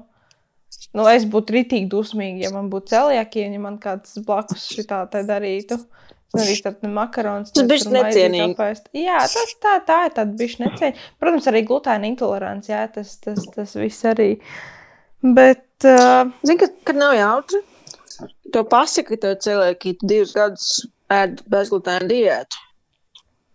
[0.95, 5.25] Nu, es būtu ritīgi dusmīgi, ja man būtu celiaki, ja man kāds blakus šitā te
[5.27, 5.75] darītu.
[5.75, 7.49] Uh, Arī tādu makaronu.
[7.51, 8.67] Tas bija necienīgi.
[8.95, 11.09] Jā, tas tā, tā ir tāda bišķi necienīga.
[11.19, 14.29] Protams, arī glutēna intolerants, jā, tas, tas, tas viss arī.
[15.21, 15.67] Bet.
[15.83, 16.31] Uh...
[16.45, 17.59] Zini, ka, kad nav jautri,
[18.55, 20.69] to pasaka, ka cilvēki divus gadus
[21.11, 22.63] ēd bezglutēna diētu.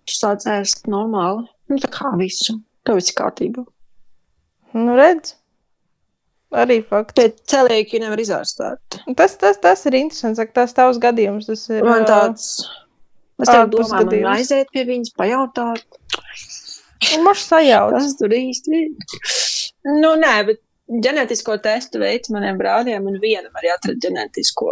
[0.06, 1.46] Tu sāc ēst normāli.
[1.72, 2.58] Nu, tā kā visu.
[2.86, 3.64] Tev viss kārtībā.
[4.76, 5.32] Nu, redz.
[6.54, 7.16] Arī fakts.
[7.18, 9.00] Bet celieki nevar izārstēt.
[9.18, 10.40] Tas, tas, tas ir interesants.
[10.54, 11.48] Tas tavs gadījums.
[11.50, 12.50] Tas ir man tāds.
[13.42, 15.98] Es tev domāju, man aiziet pie viņas, pajautāt.
[17.24, 17.98] Maš sajauc.
[17.98, 19.16] Tas tur īsti ir.
[20.00, 20.62] Nu, nē, bet
[21.04, 24.70] ģenētisko testu veids maniem brāļiem, un vienam arī atrada ģenētisko,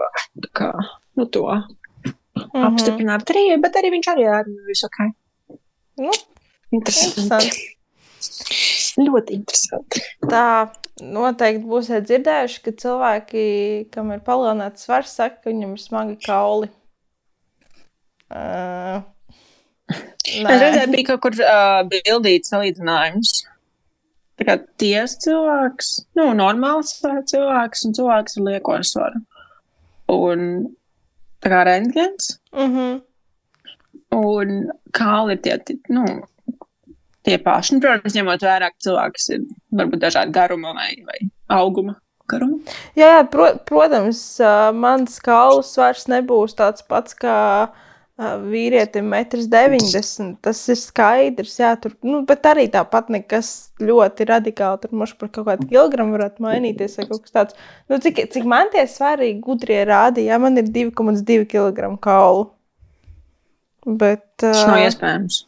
[0.56, 0.70] kā,
[1.18, 1.62] nu, to mm
[2.42, 2.66] -hmm.
[2.70, 3.30] apstiprināt.
[3.30, 4.98] Arī, bet arī viņš arī ir visu ok.
[5.98, 6.10] Nu,
[6.70, 7.20] interesanti.
[7.20, 7.70] interesanti.
[8.94, 10.02] Ļoti interesanti.
[10.30, 10.70] Tā
[11.02, 13.46] noteikti būsiet dzirdējuši, ka cilvēki,
[13.94, 16.70] kam ir palielināts svars, saka, ka viņam ir smagi kauli.
[18.30, 19.02] Uh,
[19.90, 23.34] es redzēju, bija kaut kur uh, bildīts salīdzinājums.
[24.38, 29.20] Tā kā tiesa cilvēks, nu, normāls cilvēks un cilvēks ar lieko svaru.
[30.10, 30.48] Un
[31.42, 32.38] tā kā rentgens.
[32.54, 33.02] Mm -hmm.
[34.14, 36.04] Un kāli ir tie, nu,
[37.24, 37.76] tie paši.
[37.76, 39.46] Nu, protams, ņemot vērā, ka cilvēks ir
[39.80, 41.20] varbūt dažādi garuma vai, vai
[41.52, 41.98] auguma.
[42.30, 42.76] Garuma.
[42.96, 44.20] Jā, jā pro, protams,
[44.80, 47.38] mans kauls vairs nebūs tāds pats kā
[48.14, 50.28] vīrietim 1,90 m.
[50.44, 53.50] Tas ir skaidrs, jā, tur, nu, bet arī tāpat nekas
[53.82, 57.58] ļoti radikāli tur moši par kaut kādu kilogramu varētu mainīties vai kaut kas tāds.
[57.90, 62.52] Nu, cik, cik man tie svarīgi gudrie rādīja, man ir 2,2 kg kaulu.
[63.84, 65.42] Bet, Tas nav iespējams.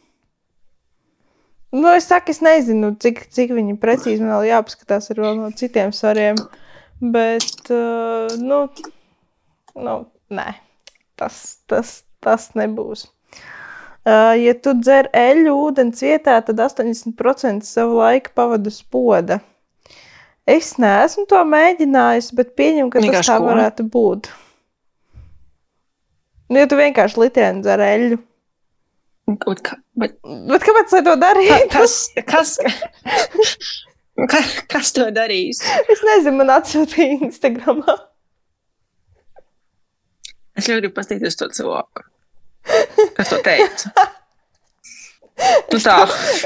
[1.74, 5.50] Nu, es saku, es nezinu, cik, cik viņi precīzi man vēl jāpaskatās ar vēl no
[5.56, 6.38] citiem svariem.
[7.02, 8.62] Bet, uh, nu,
[9.74, 9.96] nu,
[10.32, 10.46] nē,
[11.20, 13.08] tas, tas, tas nebūs.
[14.06, 19.40] Uh, ja tu dzer eļļu ūdens vietā, tad 80% savu laiku pavadu spoda.
[20.46, 24.30] Es neesmu to mēģinājis, bet pieņemu, ka Vienkārši tas tā varētu būt.
[26.46, 28.20] Nu, ja tu vienkārši litienu dzer eļļu.
[29.26, 31.68] Bet, ka- bet Bet kāpēc lai to darītu?
[31.72, 31.94] kas,
[32.28, 32.52] kas,
[34.30, 35.62] kas, kas to darīs?
[35.90, 37.96] Es nezinu, man atsūtīja Instagramā.
[40.56, 42.04] Es ļoti gribu paskatīties to cilvēku.
[43.18, 43.90] Kas to teica?
[45.68, 45.96] Nu tā.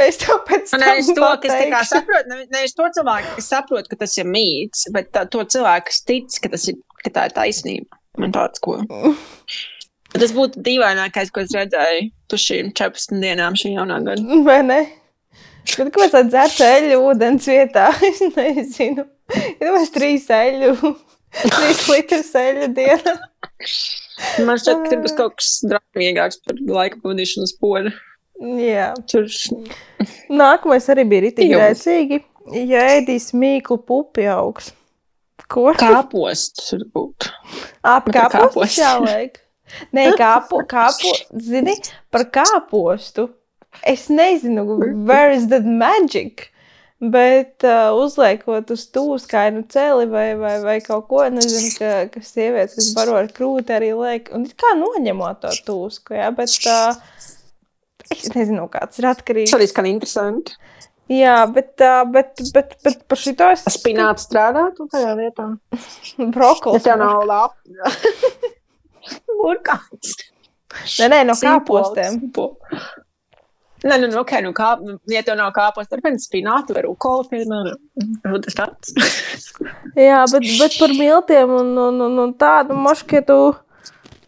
[0.03, 1.90] Es tev pēc tam Nevis to, kas pateikšu.
[1.93, 5.87] saprot, ne- nevis to cilvēku, kas saprot, ka tas ir mīts, bet tā, to cilvēku,
[5.93, 8.01] kas tic, ka, tas ir, ka tā ir taisnība.
[8.19, 8.81] Man tāds, ko.
[10.16, 14.40] Tas būtu dīvainākais, ko es redzēju tu šīm 14 dienām šī jaunā gada.
[14.49, 14.81] Vai ne?
[15.77, 17.90] Bet kāpēc tā dzert eļļu ūdens vietā?
[18.11, 19.05] Es nezinu.
[19.61, 20.73] Ja mēs trīs eļļu,
[21.55, 23.16] trīs litrus eļļu dienā.
[24.45, 27.93] Man šķiet, ka tur būs kaut kas draudzīgāks par laika pavadīšanu uz poļu.
[28.57, 28.88] Jā.
[29.11, 29.29] Tur
[30.33, 31.62] Nākamais arī bija rītīgi Jums.
[31.62, 32.21] rēcīgi.
[32.66, 34.73] Ja ēdīs mīklu pupi augs.
[35.51, 35.71] Ko?
[35.77, 37.31] kāpost tur būtu.
[37.83, 38.79] Ap kā kāpostu kāposts.
[38.81, 39.38] jāliek.
[39.96, 41.76] Nē, kāpu, kāpu, zini,
[42.12, 43.28] par kāpostu.
[43.87, 44.64] Es nezinu,
[45.06, 46.48] where is that magic?
[47.00, 52.76] Bet uh, uzliekot uz tūskainu celi vai, vai, vai kaut ko, nezinu, ka, ka sievietes,
[52.76, 56.98] kas baro ar krūti, arī liek, un kā noņemot to tūsku, jā, bet uh,
[58.12, 59.56] es nezinu, kāds ir atkarīgs.
[59.56, 60.59] Tas arī interesanti.
[61.11, 65.48] Jā, bet, uh, bet, bet, bet par šito es Spināts strādātu tajā vietā.
[66.37, 66.85] brokolis.
[66.85, 68.52] Tas jau nav labi.
[69.40, 70.16] Burkāns.
[71.01, 72.20] Nē, nē, no kāpostiem.
[73.81, 76.83] Nē, nu, nu, ok, nu, kā, nu, ja tev nav kāpos, tad pēc spinātu vai
[76.85, 77.79] rūkolu, piemēram,
[78.44, 78.92] tas tāds.
[80.11, 83.40] Jā, bet, bet par miltiem un, un, un, un tādu moškietu.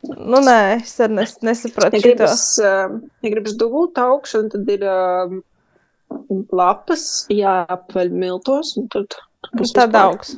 [0.03, 5.37] Nu, nē, es nes, nesapratu Ja gribas, uh, ja gribas dubult augšu, tad ir uh,
[6.51, 9.21] lapas jāapaļ miltos, un tad
[9.53, 10.35] būs Tad augs.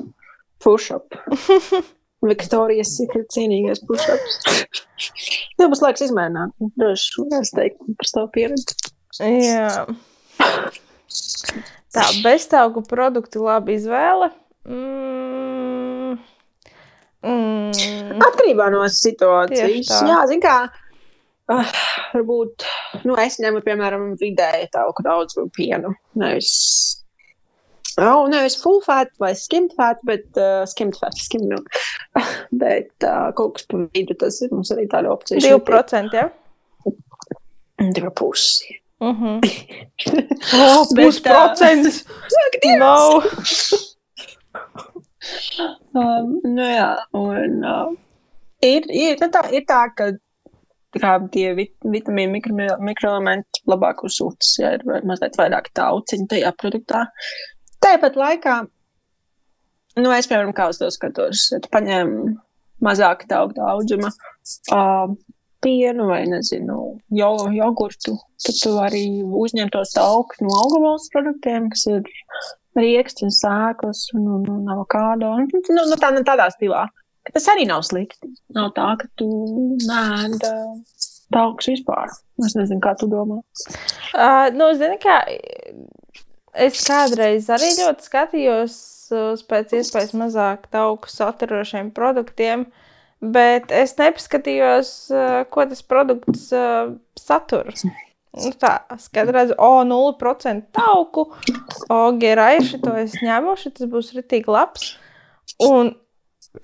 [0.65, 1.15] Push-up.
[2.25, 4.39] Viktorijas Secret cienīgais push-ups.
[5.59, 6.55] Tev būs laiks izmēģināt.
[7.41, 8.79] Es teiktu par savu pieredzi.
[9.21, 9.85] Jā.
[11.95, 14.33] Tā, beztauku produkti labi izvēle.
[14.67, 16.17] Mm.
[17.25, 18.25] Mm.
[18.25, 19.93] Atkarībā no situācijas.
[20.09, 20.57] Jā, zin kā.
[21.45, 21.69] Uh,
[22.15, 22.65] varbūt,
[23.05, 25.93] nu, es ņemu, piemēram, vidēji tauku daudz pienu.
[26.17, 26.55] Nevis,
[28.03, 31.69] oh, nevis full fat vai skimmed fat, bet uh, skimmed fat, skimmed milk.
[32.63, 34.53] bet uh, kaut kas pa vidu tas ir.
[34.55, 35.43] Mums arī tāda opcija.
[35.43, 36.15] 2%.
[36.15, 36.31] Ja?
[37.95, 38.79] Divi pusi.
[39.03, 39.41] Uh -huh.
[40.55, 42.05] oh, Bet, pusprocents!
[42.79, 43.23] Nav.
[45.95, 47.93] Um, nu jā, un uh,
[48.61, 50.11] ir, ir, nu tā, ir tā, ka
[51.01, 57.05] kā tie vit, vitamīni, mikro, mikroelementi labāk uzsūtas, ja ir mazliet vairāk tauciņu tajā produktā.
[57.85, 58.57] Tāpat laikā,
[60.01, 62.15] nu, es, piemēram, kā uz to skatos, tu paņem
[62.85, 64.11] mazāk tauku daudzuma
[64.73, 65.13] uh,
[65.65, 66.79] pienu vai, nezinu,
[67.19, 72.03] jo, jogurtu, tad tu arī uzņem tos taukus no augavals produktiem, kas ir
[72.79, 75.31] rīksts, sēklas un, un, un avokādo.
[75.39, 76.87] Un, nu, nu, tā, nu, tādā stilā.
[77.33, 78.29] Tas arī nav slikti.
[78.57, 79.29] Nav tā, ka tu
[79.87, 80.43] nēd
[81.33, 82.13] taukus vispār.
[82.45, 83.41] Es nezinu, kā tu domā.
[84.13, 85.23] Uh, nu, zini, kā
[86.55, 88.79] es kādreiz arī ļoti skatījos
[89.15, 92.67] uz pēc iespējas mazāk tauku saturošiem produktiem,
[93.21, 97.71] bet es nepaskatījos, uh, ko tas produkts uh, satur.
[98.35, 101.29] Nu, tā, skaidrs, redzu, o, 0% tauku,
[101.87, 104.89] o, geraiši, to es ņemu, tas būs ritīgi labs.
[105.63, 105.93] Un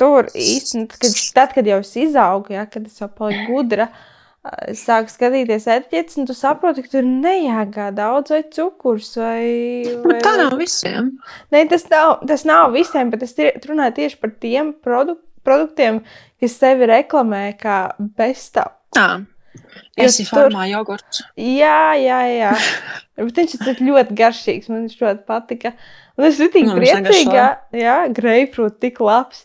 [0.00, 4.09] tur īstenībā, kad, tad, kad jau es izaugu, ja, kad es jau paliku gudra, es
[4.72, 9.84] sāku skatīties etiķetes, un tu saproti, ka tur nejāgā daudz vai cukurs vai.
[10.04, 11.10] vai Tā vai- nav visiem.
[11.52, 16.02] Nē, tas nav, tas nav visiem, bet es tie, runāju tieši par tiem produ produktiem,
[16.40, 18.72] kas sevi reklamē kā bezstāv.
[18.94, 19.26] Tā.
[19.96, 21.22] Es esmu formā jogurts.
[21.36, 22.50] Jā, jā, jā.
[23.16, 24.68] Bet viņš ir ļoti garšīgs.
[24.70, 25.72] Man viņš ļoti patika.
[26.16, 27.46] Un es biju tik Nu, priecīga.
[27.76, 29.44] Jā, greipfrūts tik labs.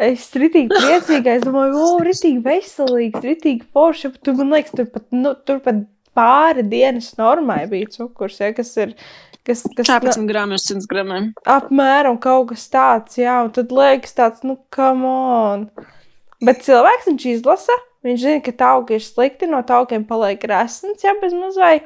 [0.00, 4.88] Es ritīgi priecīga, es domāju, o, ritīgi veselīgs, ritīgi forši, bet tu man liekas, tur
[4.94, 8.94] pat, nu, tur pat pāri dienas normai bija cukurs, ja, kas ir,
[9.46, 11.32] kas, kas 14 gramu uz 100 gramiem.
[11.50, 15.68] Apmēram kaut kas tāds, jā, un tad liekas tāds, nu, come on.
[16.44, 21.14] Bet cilvēks viņš izlasa, viņš zina, ka tauki ir slikti, no taukiem paliek resns, jā,
[21.22, 21.78] bez mazai.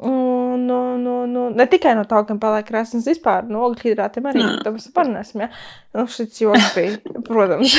[0.00, 4.46] Un, nu, nu, nu, ne tikai no tā, ka paliek krāsnes vispār, no ogļhidrātiem arī.
[4.64, 5.50] Mēs parunāsim, ja?
[5.96, 7.74] Nu, šis joks bija, protams.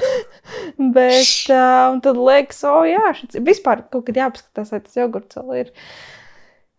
[0.96, 5.02] Bet, uh, un tad liekas, o, oh, jā, šis vispār kaut kad jāpaskatās, vai tas
[5.02, 5.74] jogurts vēl ir.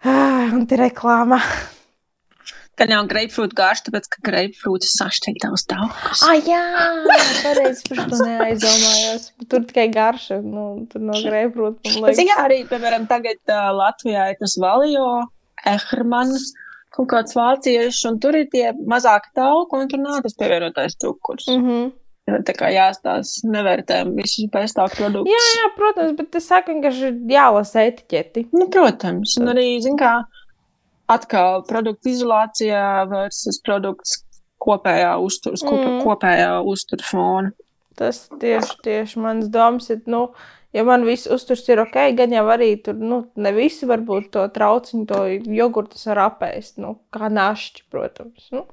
[0.07, 1.41] Uh, un te reklāma.
[2.79, 6.21] Ka nav greipfrūta garša, tāpēc, ka greipfrūta sašķeļ tavus taukus.
[6.25, 6.61] Ah, jā,
[7.43, 9.27] pareizi, par to neaizdomājos.
[9.51, 12.15] Tur tikai garša, nu, tur no greipfrūta.
[12.15, 15.07] Jā, arī, piemēram, tagad uh, Latvijā ir tas Valio,
[15.67, 16.31] Ehrman,
[16.95, 21.47] kaut kāds vācieši, un tur ir tie mazāki tauki, un tur nav tas pievienotais cukurs.
[21.51, 21.91] Mm -hmm.
[22.47, 25.33] Tā kā jāstāsta, nevērtējam visus pēstāku produktus.
[25.33, 28.45] Jā, jā, protams, bet es saku, ka ir jālasa etiķeti.
[28.53, 30.13] Nu, protams, un arī, zin kā,
[31.11, 34.21] atkal produktu izolācijā versus produkts
[34.61, 36.01] kopējā uzturs, mm.
[36.05, 37.51] kopējā uzturs fona.
[37.97, 40.23] Tas tieši, tieši mans domas ir, nu,
[40.73, 44.45] ja man viss uzturs ir ok, gan jau arī tur, nu, ne visi varbūt to
[44.55, 45.23] trauciņu, to
[45.57, 48.47] jogurtus var apēst, nu, kā našķi, protams.
[48.55, 48.65] Nu.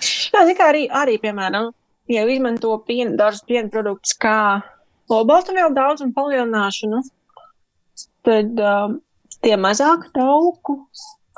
[0.00, 1.70] Jā, zin kā arī, arī, piemēram,
[2.10, 4.36] ja izmanto piena, dažus piena produktus kā
[5.10, 7.00] olbaltumvielu daudz un palielināšanu,
[8.26, 9.00] tad um,
[9.42, 10.82] tie mazāk tauku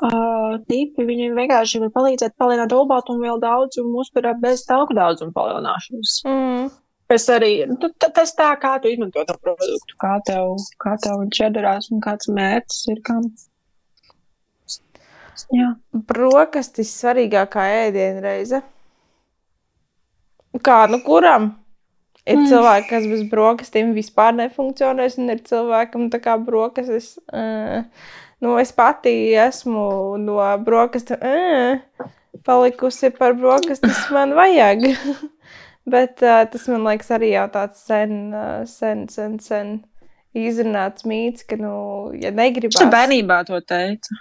[0.01, 6.19] uh, tipi, viņi vienkārši var palīdzēt palielināt olbaltumvielu daudzumu uzturā bez tauku daudzuma palielināšanas.
[6.27, 6.71] Mm.
[7.13, 11.41] Es arī, nu, tas tā, kā tu izmanto to produktu, kā tev, kā tev viņš
[11.45, 13.27] iedarās un kāds mērķis ir kam.
[15.53, 15.73] Jā.
[16.09, 18.63] Brokastis svarīgākā ēdienreize.
[20.63, 21.51] Kā nu kuram?
[22.23, 22.47] Ir mm.
[22.47, 27.17] cilvēki, kas bez brokastīm vispār nefunkcionēs, un ir cilvēkam tā kā brokastis.
[27.27, 27.83] Uh,
[28.43, 29.85] Nu, es pati esmu
[30.19, 32.09] no brokastu, uh,
[32.43, 34.83] palikusi par brokastis, man vajag.
[35.93, 38.35] Bet uh, tas man liekas arī jau tāds sen,
[38.67, 39.73] sen, sen, sen
[40.35, 41.73] izrunāts mīts, ka, nu,
[42.19, 42.81] ja negribas.
[42.83, 44.19] Es bērnībā to teicu.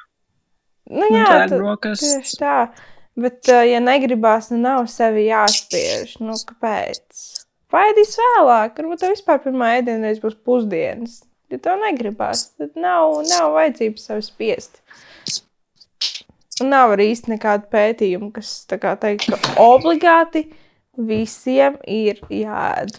[0.93, 2.57] Nu, jā, tā, tieši tā.
[3.19, 6.17] Bet, uh, ja negribās, nu, nav sevi jāspiež.
[6.23, 7.27] Nu, kāpēc?
[7.73, 11.23] Paēdīs vēlāk, varbūt tev vispār pirmā ēdienreiz būs pusdienas.
[11.53, 14.81] Ja tev negribās, tad nav, nav vajadzības sev spiest.
[16.63, 20.47] Un nav arī īsti nekāda pētījuma, kas teikt, ka obligāti
[20.97, 22.97] visiem ir jāēd.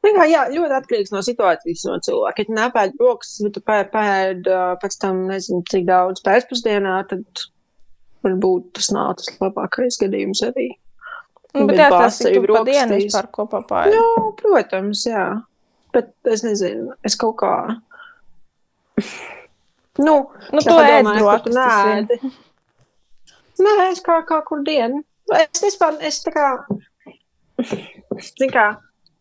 [0.00, 2.40] Nu, jā, ļoti atkarīgs no situācijas, no cilvēka.
[2.40, 7.44] Ja tu nepēdi brokstus, bet tu pēdi pēc tam nezinu, cik daudz pēcpusdienā, tad
[8.24, 10.70] varbūt tas nav tas labākais gadījums arī.
[11.52, 13.96] Nu, bet jā, tas ir pa dienas par kopā pāri.
[13.96, 15.26] Jā, protams, jā.
[15.94, 17.54] Bet es nezinu, es kaut kā.
[20.00, 20.14] Nu,
[20.54, 22.38] nu tu ēd brokastis.
[23.60, 25.02] Nē, es kā, kā kur dienu.
[25.36, 26.46] Es vispār, es tā kā,
[28.24, 28.70] zin kā,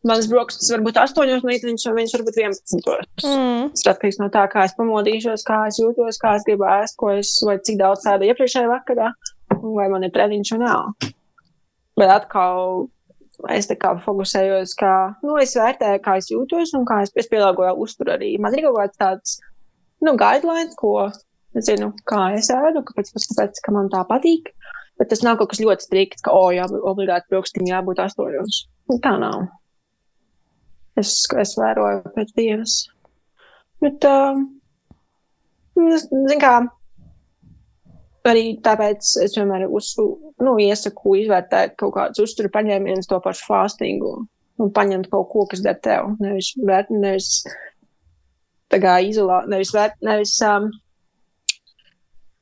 [0.07, 2.87] manas brokastis varbūt 8 no rīta, viņš, viņš varbūt 11.
[3.27, 3.67] Mm.
[3.75, 7.11] Tas atkarīgs no tā, kā es pamodīšos, kā es jūtos, kā es gribu ēst, ko
[7.17, 9.11] es, vai cik daudz tāda iepriekšējā vakarā,
[9.59, 11.09] vai man ir treniņš un nav.
[11.99, 12.87] Bet atkal
[13.55, 17.29] es tā kā fokusējos, kā, nu, es vērtēju, kā es jūtos un kā es, es
[17.31, 18.33] pielāgoju uzturu arī.
[18.41, 19.35] Man ir kaut kāds tāds,
[20.05, 21.07] nu, guidelines, ko,
[21.57, 24.51] es zinu, kā es ēdu, kāpēc, kāpēc, ka man tā patīk,
[24.99, 28.61] bet tas nav kaut kas ļoti strikts, ka, o, jā, obligāti brokastīm jābūt astoņos.
[28.91, 29.47] Nu, tā nav.
[30.99, 32.81] Es, es vēroju pēc dienas.
[33.79, 34.35] Bet, uh,
[35.79, 36.57] zin kā,
[38.31, 39.93] arī tāpēc es vienmēr uz,
[40.43, 44.13] nu, iesaku izvērtēt kaut kādus uzturu paņēmienus, to pašu fastingu,
[44.59, 46.13] un paņemt kaut ko, kas der tev.
[46.23, 47.43] Nevis, vērt, nevis
[48.71, 50.69] tā kā izolā, nevis, vērt, nevis um,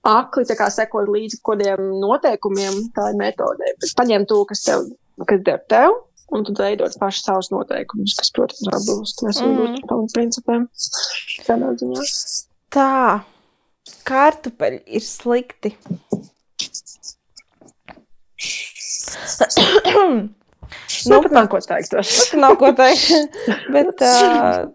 [0.07, 4.89] akli kā sekot līdzi kodiem noteikumiem, tā ir metodē, bet paņemt to, kas tev,
[5.29, 6.01] kas der tev,
[6.35, 10.11] un tad veidot paši savus noteikumus, kas, protams, atbilst veselības mm.
[10.15, 10.69] principiem.
[11.47, 12.05] Tādā ziņā.
[12.75, 12.91] Tā.
[14.07, 15.73] Kartupeļi ir slikti.
[21.07, 21.95] nu, pat nav ko teikt.
[22.39, 23.35] nav ko teikt.
[23.75, 24.67] Bet, uh,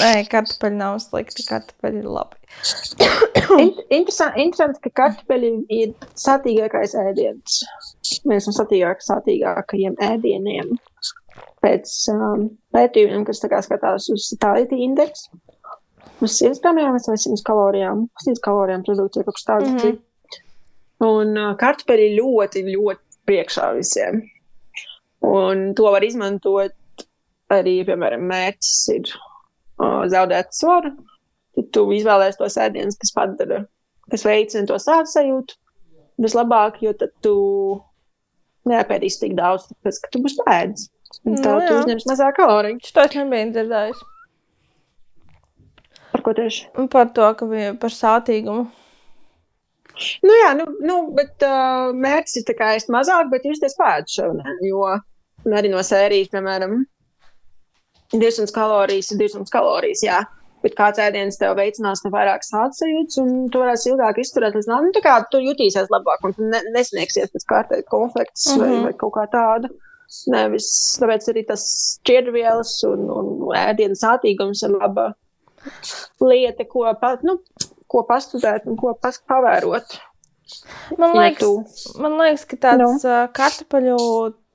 [0.00, 1.46] nē, kartupeļi nav slikti.
[1.48, 2.40] Kartupeļi ir labi.
[3.94, 7.62] Interesanti, interesanti, ka kartupeļi ir satīgākais ēdiens.
[8.28, 10.76] Viens no satīgāk, satīgākajiem ēdieniem.
[11.64, 15.40] Pēc um, pētījumiem, kas skatās uz satiety indeksu
[16.22, 18.06] uz 100 gramiem vai 100 kalorijām.
[18.26, 19.70] 100 kalorijām produkcija kaut kas tāds.
[19.70, 19.98] Mm -hmm.
[21.04, 24.22] Un uh, kartupeļi ļoti, ļoti priekšā visiem.
[25.24, 27.06] Un to var izmantot
[27.52, 30.94] arī, piemēram, mērķis ir uh, zaudēt svaru.
[31.54, 33.64] Tad tu izvēlēsies tos ēdienus, kas padara,
[34.10, 35.54] kas veicina to sāpju sajūtu
[36.24, 37.34] vislabāk, jo tad tu
[38.70, 40.88] neapēdīsi tik daudz, tāpēc, ka tu būsi pēdis.
[41.24, 42.80] Tev no, tu uzņems mazāk kaloriju.
[42.82, 44.02] Šo es nebiju dzirdējis.
[46.14, 46.68] Par ko tieši?
[46.90, 48.68] Par to, ka bija par sātīgumu.
[50.26, 54.60] Nu jā, nu, nu bet uh, mērķis ir kā ēst mazāk, bet justies pēdu šodien,
[54.66, 54.86] jo
[55.54, 56.80] arī no sērijas, piemēram,
[58.14, 60.22] 200 kalorijas ir 200 kalorijas, jā.
[60.64, 64.86] Bet kāds ēdiens tev veicinās ne vairāk sajūtas, un tu varēsi ilgāk izturēt līdz nākamajam.
[64.88, 68.78] Nu, tā kā tu jutīsies labāk, un tu ne, nesniegsies pēc kārtēji konflikts mm -hmm.
[68.78, 69.68] vai, vai kaut kā tāda.
[70.32, 70.70] Nevis,
[71.02, 71.66] tāpēc arī tas
[71.98, 75.10] šķiedrvielas un, un ēdienas sātīgums ir laba
[76.22, 77.38] lieta, ko, pa, nu,
[77.90, 79.98] ko pastudēt un ko pas, pavērot.
[81.00, 82.02] Man liekas, ja tu...
[82.04, 83.04] man liekas ka tāds.
[83.04, 83.14] Nu.
[83.36, 83.98] kartupeļu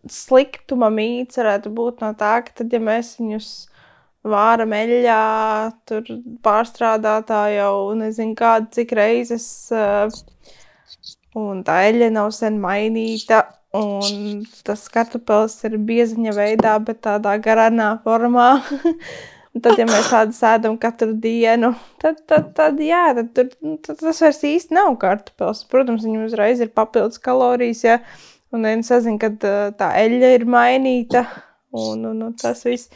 [0.09, 3.49] sliktuma mīts varētu būt no tā, ka tad, ja mēs viņus
[4.29, 5.21] vāram eļļā,
[5.89, 6.11] tur
[6.45, 9.47] pārstrādātā jau nezinu kādu cik reizes,
[11.39, 13.43] un tā eļļa nav sen mainīta,
[13.75, 18.51] un tas kartupels ir bieziņa veidā, bet tādā garanā formā.
[19.57, 21.71] Un tad, ja mēs tādu sēdam katru dienu,
[22.01, 23.47] tad, tad, tad, jā, tad, tur,
[23.85, 25.63] tad tas vairs īsti nav kartupels.
[25.71, 27.95] Protams, viņam uzreiz ir papildus kalorijas, ja,
[28.53, 31.23] un viens sazina, ka tā eļļa ir mainīta,
[31.73, 32.93] un, un, un tas viss.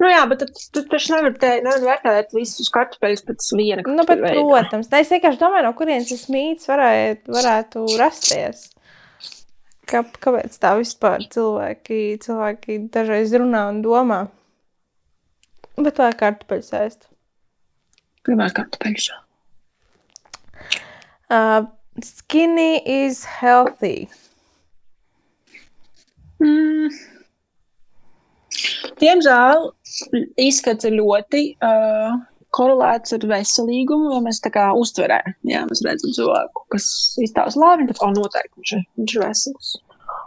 [0.00, 0.42] Nu jā, bet
[0.72, 3.84] tu taču nevar, te, nevar vērtēt visus kartupeļus pēc viena.
[3.84, 8.66] Nu, bet, protams, es vienkārši domāju, no kurienes tas mīts varētu, varētu rasties.
[9.90, 14.22] Kā, kāpēc tā vispār cilvēki, cilvēki dažreiz runā un domā?
[15.80, 17.06] Bet vai kartupeļus ēst?
[18.28, 19.10] Gribētu kartupeļus.
[21.30, 21.62] Uh,
[22.04, 24.10] skinny is healthy.
[26.42, 26.90] Mm.
[29.00, 29.70] Diemžēl
[30.40, 32.18] izskats ir ļoti uh,
[32.56, 36.88] korelēts ar veselīgumu, jo mēs tā kā uztverē, jā, mēs redzam cilvēku, kas
[37.22, 39.70] izstāsta labi, tad, oh, noteikti viņš ir, viņš ir vesels.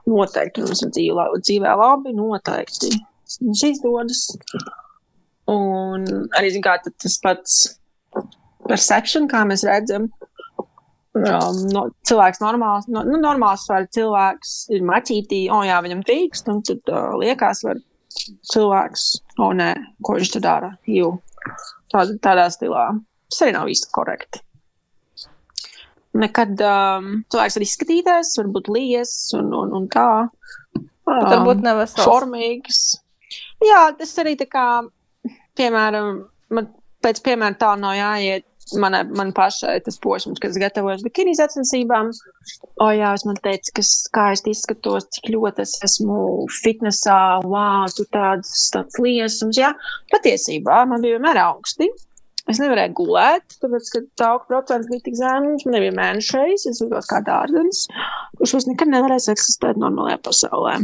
[0.10, 2.92] Noteikti mums ir dzīvē, dzīvē labi, noteikti.
[3.44, 4.24] Viņš izdodas.
[5.52, 6.06] Un
[6.38, 7.56] arī kā, tas pats
[8.68, 10.08] perception, kā mēs redzam,
[11.20, 16.06] um, no, cilvēks normāls, no, nu, normāls var cilvēks ir maķītī, o oh, jā, viņam
[16.08, 17.82] trīkst, un tad uh, liekas, var
[18.54, 19.06] cilvēks,
[19.40, 19.74] o oh, nē,
[20.06, 21.12] ko viņš te dara, jū,
[21.94, 22.88] tād, tādā stilā.
[23.34, 24.44] Tas arī nav īsti korekti.
[26.22, 30.10] Nekad um, cilvēks var izskatīties, varbūt lies un, un, un tā.
[30.78, 32.06] Um, varbūt nevesels.
[32.06, 32.84] Formīgs.
[33.66, 34.68] Jā, tas arī tā kā
[35.60, 36.24] piemēram,
[36.54, 36.72] man
[37.04, 38.48] pēc piemēra tā nav jāiet.
[38.80, 42.14] Manai, man pašai tas posms, kas gatavojas bikini sacensībām.
[42.80, 47.84] O, jā, es man teicu, kas, kā es izskatos, cik ļoti es esmu fitnesā, wow,
[47.92, 49.60] tu tāds, tāds liesums.
[49.60, 49.74] Jā,
[50.16, 51.90] patiesībā man bija vienmēr augsti.
[52.52, 55.64] Es nevarēju gulēt, tāpēc, ka tā auga procents bija tik zems.
[55.68, 57.86] Man nebija mēnešais, es jūtos kā dārzenis,
[58.40, 60.78] kurš vairs nekad nevarēs eksistēt normālajā pasaulē.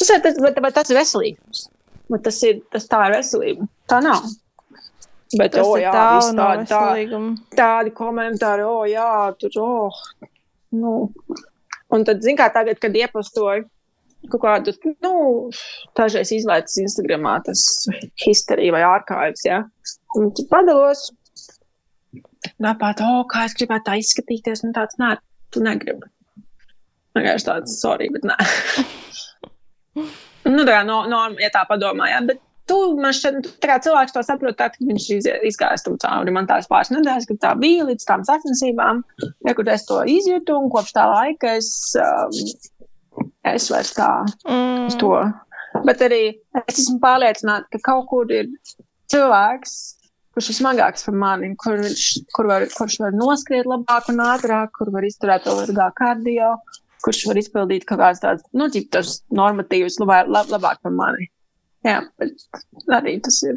[0.00, 0.40] Tas ir, tas,
[0.76, 1.68] tas ir veselīgums.
[2.10, 3.66] Bet tas ir, tas tā ir veselība.
[3.90, 4.24] Tā nav.
[5.38, 6.80] Bet, tas oh, jā, tādi, no tā,
[7.54, 10.00] tādi komentāri, oh, jā, tur, oh,
[10.74, 10.94] nu.
[11.94, 13.68] Un tad, zin kā, tagad, kad iepastoju
[14.28, 15.12] kaut kādu, nu,
[15.96, 17.62] dažreiz izlaicis Instagramā tas
[18.20, 19.62] histerija vai ārkārtas, jā.
[20.18, 21.06] Un tad padalos.
[22.60, 25.14] Tāpat, oh, kā es gribētu tā izskatīties, un tāds, nē,
[25.54, 26.10] tu negribi.
[27.16, 28.36] Vienkārši tāds, sorry, bet nē.
[30.48, 34.14] Nu, tā kā, no, no, ja tā padomājām, bet tu man šķiet, tā kā cilvēks
[34.14, 35.08] to saprot, tad, kad viņš
[35.50, 36.34] izgājas tam cauri.
[36.34, 39.02] Man tās pāris nedēļas, kad tā bija līdz tām sacensībām,
[39.48, 41.70] ja, kur es to izjūtu, un kopš tā laika es,
[42.00, 44.10] um, es vairs tā
[44.48, 44.90] mm.
[45.02, 45.14] to.
[45.86, 46.22] Bet arī
[46.66, 48.50] es esmu pārliecināta, ka kaut kur ir
[49.10, 49.76] cilvēks,
[50.34, 51.82] kurš ir smagāks par mani, kur
[52.36, 56.54] kur var, kurš var noskriet labāk un ātrāk, kur var izturēt to ilgāk kardio,
[57.04, 61.30] kurš var izpildīt kaut kādas tādas, nu, tīpas normatīvas labāk, lab, labāk par mani.
[61.86, 62.36] Jā, bet
[62.92, 63.56] arī tas ir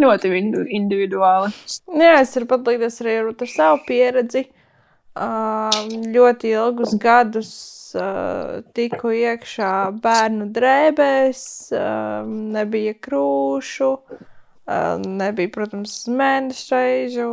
[0.00, 0.30] ļoti
[0.72, 1.52] individuāli.
[2.00, 4.46] Jā, es varu padalīties arī ar, savu pieredzi.
[6.16, 7.52] Ļoti ilgus gadus
[8.72, 11.44] tiku iekšā bērnu drēbēs,
[12.56, 13.92] nebija krūšu,
[15.12, 17.30] nebija, protams, mēnešreižu.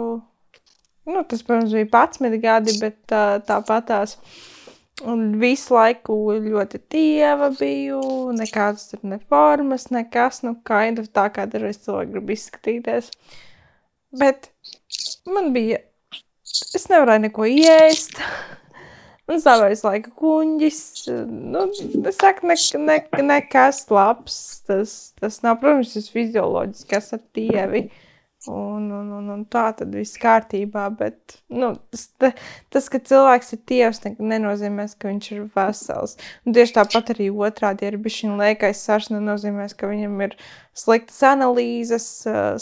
[1.10, 3.00] Nu, tas, protams, bija 11 gadi, bet
[3.48, 4.20] tāpatās.
[4.20, 4.59] Uh,
[5.08, 8.02] Un visu laiku ļoti dieva biju,
[8.36, 13.08] nekādas tur ne formas, nekas, nu, kind of tā, kā dažreiz cilvēki grib izskatīties.
[14.20, 14.50] Bet
[15.30, 15.80] man bija,
[16.76, 18.20] es nevarēju neko iest,
[19.30, 20.82] Un savais laika kuņģis.
[21.30, 21.68] Nu,
[22.10, 24.40] es saku, ne, ne, nekas labs.
[24.66, 27.84] Tas, tas nav, protams, tas fizioloģiskais ar tievi.
[27.86, 28.06] Uh,
[28.48, 30.86] Un, un, un, un tā tad viss kārtībā.
[30.96, 32.06] Bet nu, tas,
[32.72, 36.16] tas, ka cilvēks ir tievs, nenozīmē, ka viņš ir vesels.
[36.48, 40.38] Un tieši tāpat arī otrādi, ja ir bijis šī liekais sarš, nenozīmē, ka viņam ir
[40.78, 42.08] sliktas analīzes,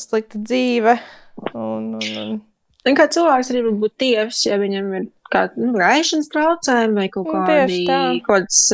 [0.01, 0.97] slikta dzīve.
[1.53, 2.37] Un, un, un...
[2.87, 7.07] Un kā cilvēks arī var būt tievs, ja viņam ir kāda nu, raišanas traucējumi vai
[7.11, 7.81] kaut kādi,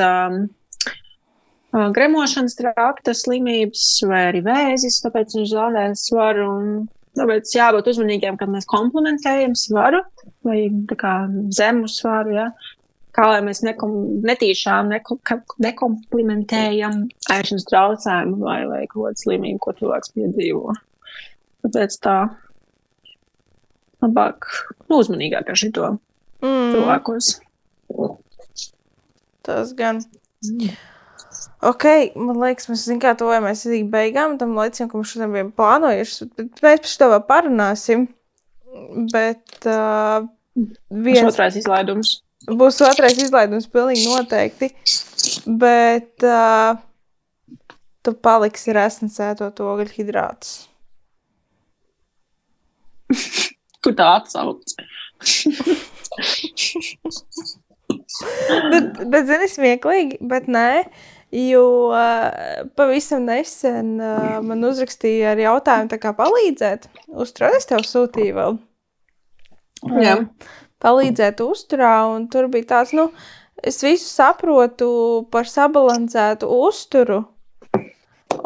[0.05, 0.43] um,
[1.73, 6.49] gremošanas trakta slimības vai arī vēzis, tāpēc viņš zaudē svaru.
[7.17, 10.01] Tāpēc jābūt uzmanīgiem, kad mēs komplementējam svaru
[10.45, 10.65] vai
[10.97, 11.15] kā,
[11.53, 12.33] zemu svaru.
[12.37, 12.47] Ja?
[13.13, 15.19] Kā lai mēs nekom, netīšām nekom,
[15.61, 17.03] nekomplimentējam
[17.33, 20.73] ēšanas traucējumu vai, vai kādu slimību, ko cilvēks piedzīvo.
[21.65, 22.15] Tāpēc tā
[24.03, 24.49] labāk,
[24.89, 25.91] nu, uzmanīgāk ar šito
[26.41, 26.73] mm.
[26.73, 27.29] cilvēkos.
[29.45, 30.01] Tas gan.
[30.49, 30.73] Mm.
[31.63, 31.85] Ok,
[32.19, 36.27] man liekas, mēs zinām, kā tuvojamies līdz beigām tam laicam, ko mēs šodien bijām plānojuši.
[36.59, 38.05] Mēs par to vēl parunāsim.
[39.13, 40.25] Bet uh,
[40.89, 41.29] viens...
[41.29, 42.17] Otrais izlaidums.
[42.49, 44.71] Būs otrais izlaidums, pilnīgi noteikti.
[45.47, 46.75] Bet uh,
[48.03, 50.51] tu paliksi resns ētot ogļu hidrātus.
[53.83, 54.75] Kur tā atsauc?
[58.73, 60.69] bet, bet zini, smieklīgi, bet nē.
[61.33, 66.85] Jo uh, pavisam nesen uh, man uzrakstīja ar jautājumu, kā palīdzēt.
[67.09, 68.59] Uzturēt, es tev sūtīju vēl.
[70.03, 70.19] Jā.
[70.19, 70.51] Uh,
[70.83, 73.09] palīdzēt uzturā, un tur bija tāds, nu,
[73.63, 74.89] es visu saprotu
[75.33, 77.23] par sabalansētu uzturu.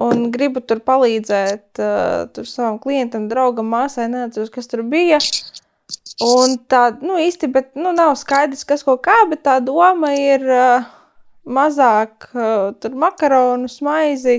[0.03, 5.19] Un gribu tur palīdzēt uh, tur savam klientam, draugam, māsai, neatceros, kas tur bija.
[6.23, 10.43] Un tā, nu, īsti, bet, nu, nav skaidrs, kas ko kā, bet tā doma ir.
[10.43, 10.93] Uh,
[11.47, 14.37] mazāk uh, makaronu, maizi,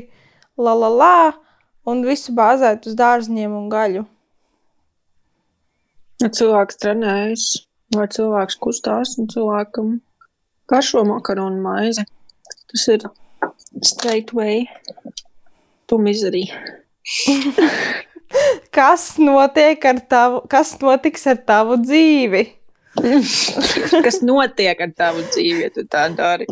[0.58, 1.18] la la la,
[1.88, 4.04] un visu bāzēt uz dārziņiem un gaļu.
[6.22, 7.46] Ja cilvēks trenējas,
[7.94, 9.96] vai cilvēks kustās, un cilvēkam
[10.68, 12.04] garšo makaronu maizi,
[12.72, 13.06] tas ir
[13.82, 14.66] straight way
[15.86, 16.48] to misery.
[18.76, 22.44] kas notiek ar tavu, kas notiks ar tavu dzīvi?
[24.06, 26.48] kas notiek ar tavu dzīvi, ja tu tā dari?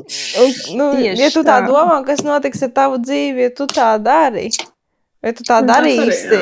[0.76, 3.90] Nu, Tieši ja tu tā, tā domā, kas notiks ar tavu dzīvi, ja tu tā
[4.02, 4.48] dari,
[5.24, 6.40] vai tu tā darīsi?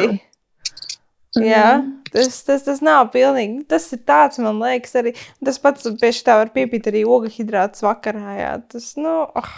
[1.34, 1.42] Jā.
[1.42, 1.68] jā,
[2.12, 3.64] tas, tas, tas nav pilnīgi.
[3.70, 5.14] Tas ir tāds, man liekas, arī
[5.44, 8.38] tas pats pie tā var piepīt arī ogļu hidrāts vakarā.
[8.38, 8.52] Jā.
[8.70, 9.52] Tas, nu, oh.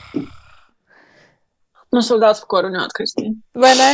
[1.92, 3.36] Mums vēl daudz par ko runāt, Kristīna.
[3.60, 3.92] Vai ne?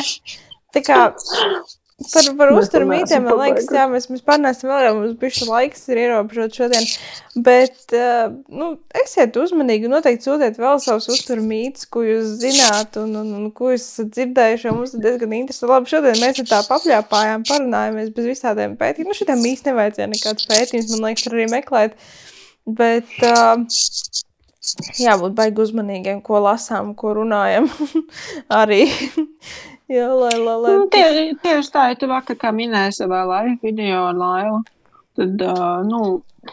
[0.73, 1.01] Tā kā
[2.11, 5.85] Par, par uzturu mītiem, man liekas, jā, mēs, mēs pārnēsim vēl, jo mums bišķi laiks
[5.93, 6.89] ir ierobežots šodien.
[7.47, 8.71] Bet, uh, nu,
[9.03, 13.71] esiet uzmanīgi noteikti sūtiet vēl savus uzturu mītus, ko jūs zināt un, un, un ko
[13.73, 15.71] jūs esat dzirdējuši, jo mums ir diezgan interesanti.
[15.73, 19.13] Labi, šodien mēs tā papļāpājām, parunājāmies bez visādiem pētījumiem.
[19.13, 21.97] Nu, šitām īsti nevajadzēja nekāds pētījums, man liekas, arī meklēt.
[22.81, 23.65] Bet, uh,
[25.01, 27.69] jābūt baigi uzmanīgiem, ko lasām, ko runājam.
[28.63, 28.85] arī
[29.93, 30.75] Jā, lai, lai, lai.
[30.79, 34.61] Nu, tieši, tieši tā, ja tu vakar kā minēji savā live video ar Lailu,
[35.19, 36.01] tad, uh, nu,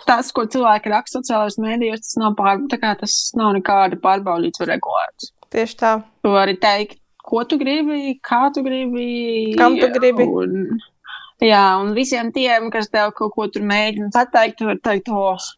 [0.09, 2.59] tas, ko cilvēki raksta sociālajos mēdījos, tas nav, pār,
[2.99, 5.31] tas nav nekāda pārbaudīts vai regulēts.
[5.55, 5.93] Tieši tā.
[6.25, 9.07] Tu vari teikt, ko tu gribi, kā tu gribi.
[9.59, 10.27] Kam tu gribi.
[10.27, 10.81] Un,
[11.45, 15.49] jā, un visiem tiem, kas tev kaut ko tur mēģina pateikt, tu vari teikt, oh,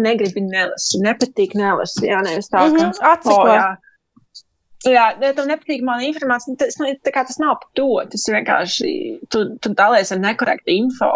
[0.00, 2.08] negribi nelasi, nepatīk nelasi.
[2.08, 2.70] Jā, nevis tā, ka.
[2.72, 3.42] Mm -hmm, Atsako.
[3.42, 3.72] Oh, jā.
[4.84, 7.88] Jā, ja tev nepatīk mana informācija, tas, nu, tas nav par to.
[8.12, 8.92] Tas vienkārši
[9.32, 11.10] tu, tu dalies ar nekorektu info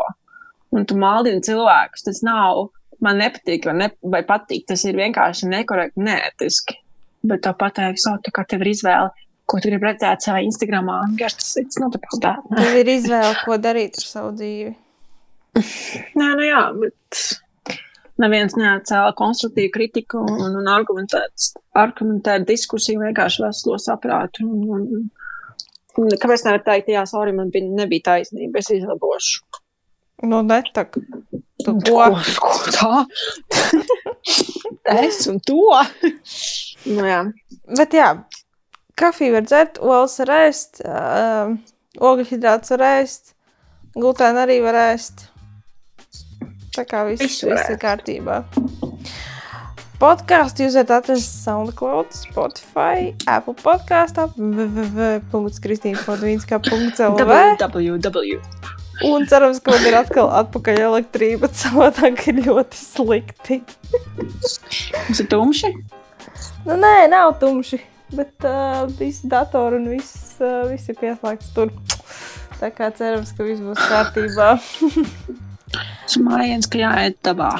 [0.72, 2.06] un tu maldini cilvēkus.
[2.06, 2.68] Tas nav
[3.04, 4.66] man nepatīk vai, ne, vai patīk.
[4.70, 6.78] Tas ir vienkārši nekorekti, neētiski.
[7.28, 11.00] Bet to pateiks, o, tā kā tev ir izvēle, ko tu gribi redzēt savā Instagramā.
[11.20, 12.46] Tas ir not about that.
[12.54, 14.72] Tev ir izvēle, ko darīt ar savu dzīvi.
[15.58, 17.22] Nē, nu jā, bet
[18.22, 24.46] neviens neatcēla konstruktīvu kritiku un, un argumentētu diskusiju vienkārši veselo saprātu.
[24.48, 25.08] Un, un,
[25.98, 29.44] un, kāpēc nevar teikt, jā, sorry, man bija, nebija taisnība, es izlabošu.
[30.26, 30.98] Nu, netak.
[31.62, 32.02] Tu ko?
[32.42, 32.92] Ko, ko tā?
[35.06, 35.62] es un to.
[36.90, 37.22] nu, jā.
[37.78, 38.10] Bet jā,
[38.98, 41.54] kafiju var dzert, olas var ēst, uh,
[42.02, 43.34] ogļu hidrāts var ēst,
[43.94, 45.28] glutēnu arī var ēst.
[46.76, 48.42] Tā kā viss, viss ir kārtībā.
[49.98, 56.28] Podkāstu jūs varat atrast SoundCloud, Spotify, Apple podkāstā, www.kristīna.lv.
[57.58, 58.38] www.
[59.08, 61.50] Un cerams, ka man ir atkal atpakaļ elektrība.
[61.54, 63.56] Savādāk ir ļoti slikti.
[63.90, 65.72] Mums ir tumši?
[66.66, 67.78] Nu, nē, nav tumši.
[68.14, 71.74] Bet uh, visi datori un viss, uh, viss ir pieslēgts tur.
[72.62, 74.54] Tā kā cerams, ka viss būs kārtībā.
[76.08, 77.50] Smājiens, ka jāiet dabā.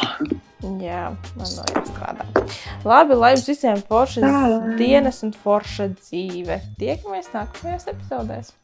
[0.82, 1.02] Jā,
[1.38, 2.26] man nav jāstrādā.
[2.88, 4.24] Labi, lai jums visiem foršas
[4.80, 6.58] dienas un forša dzīve.
[6.80, 8.54] Tiekamies nākamajās epizodēs.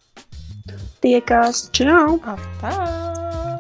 [1.05, 2.17] Tiekās, čau!
[2.35, 3.54] Atā!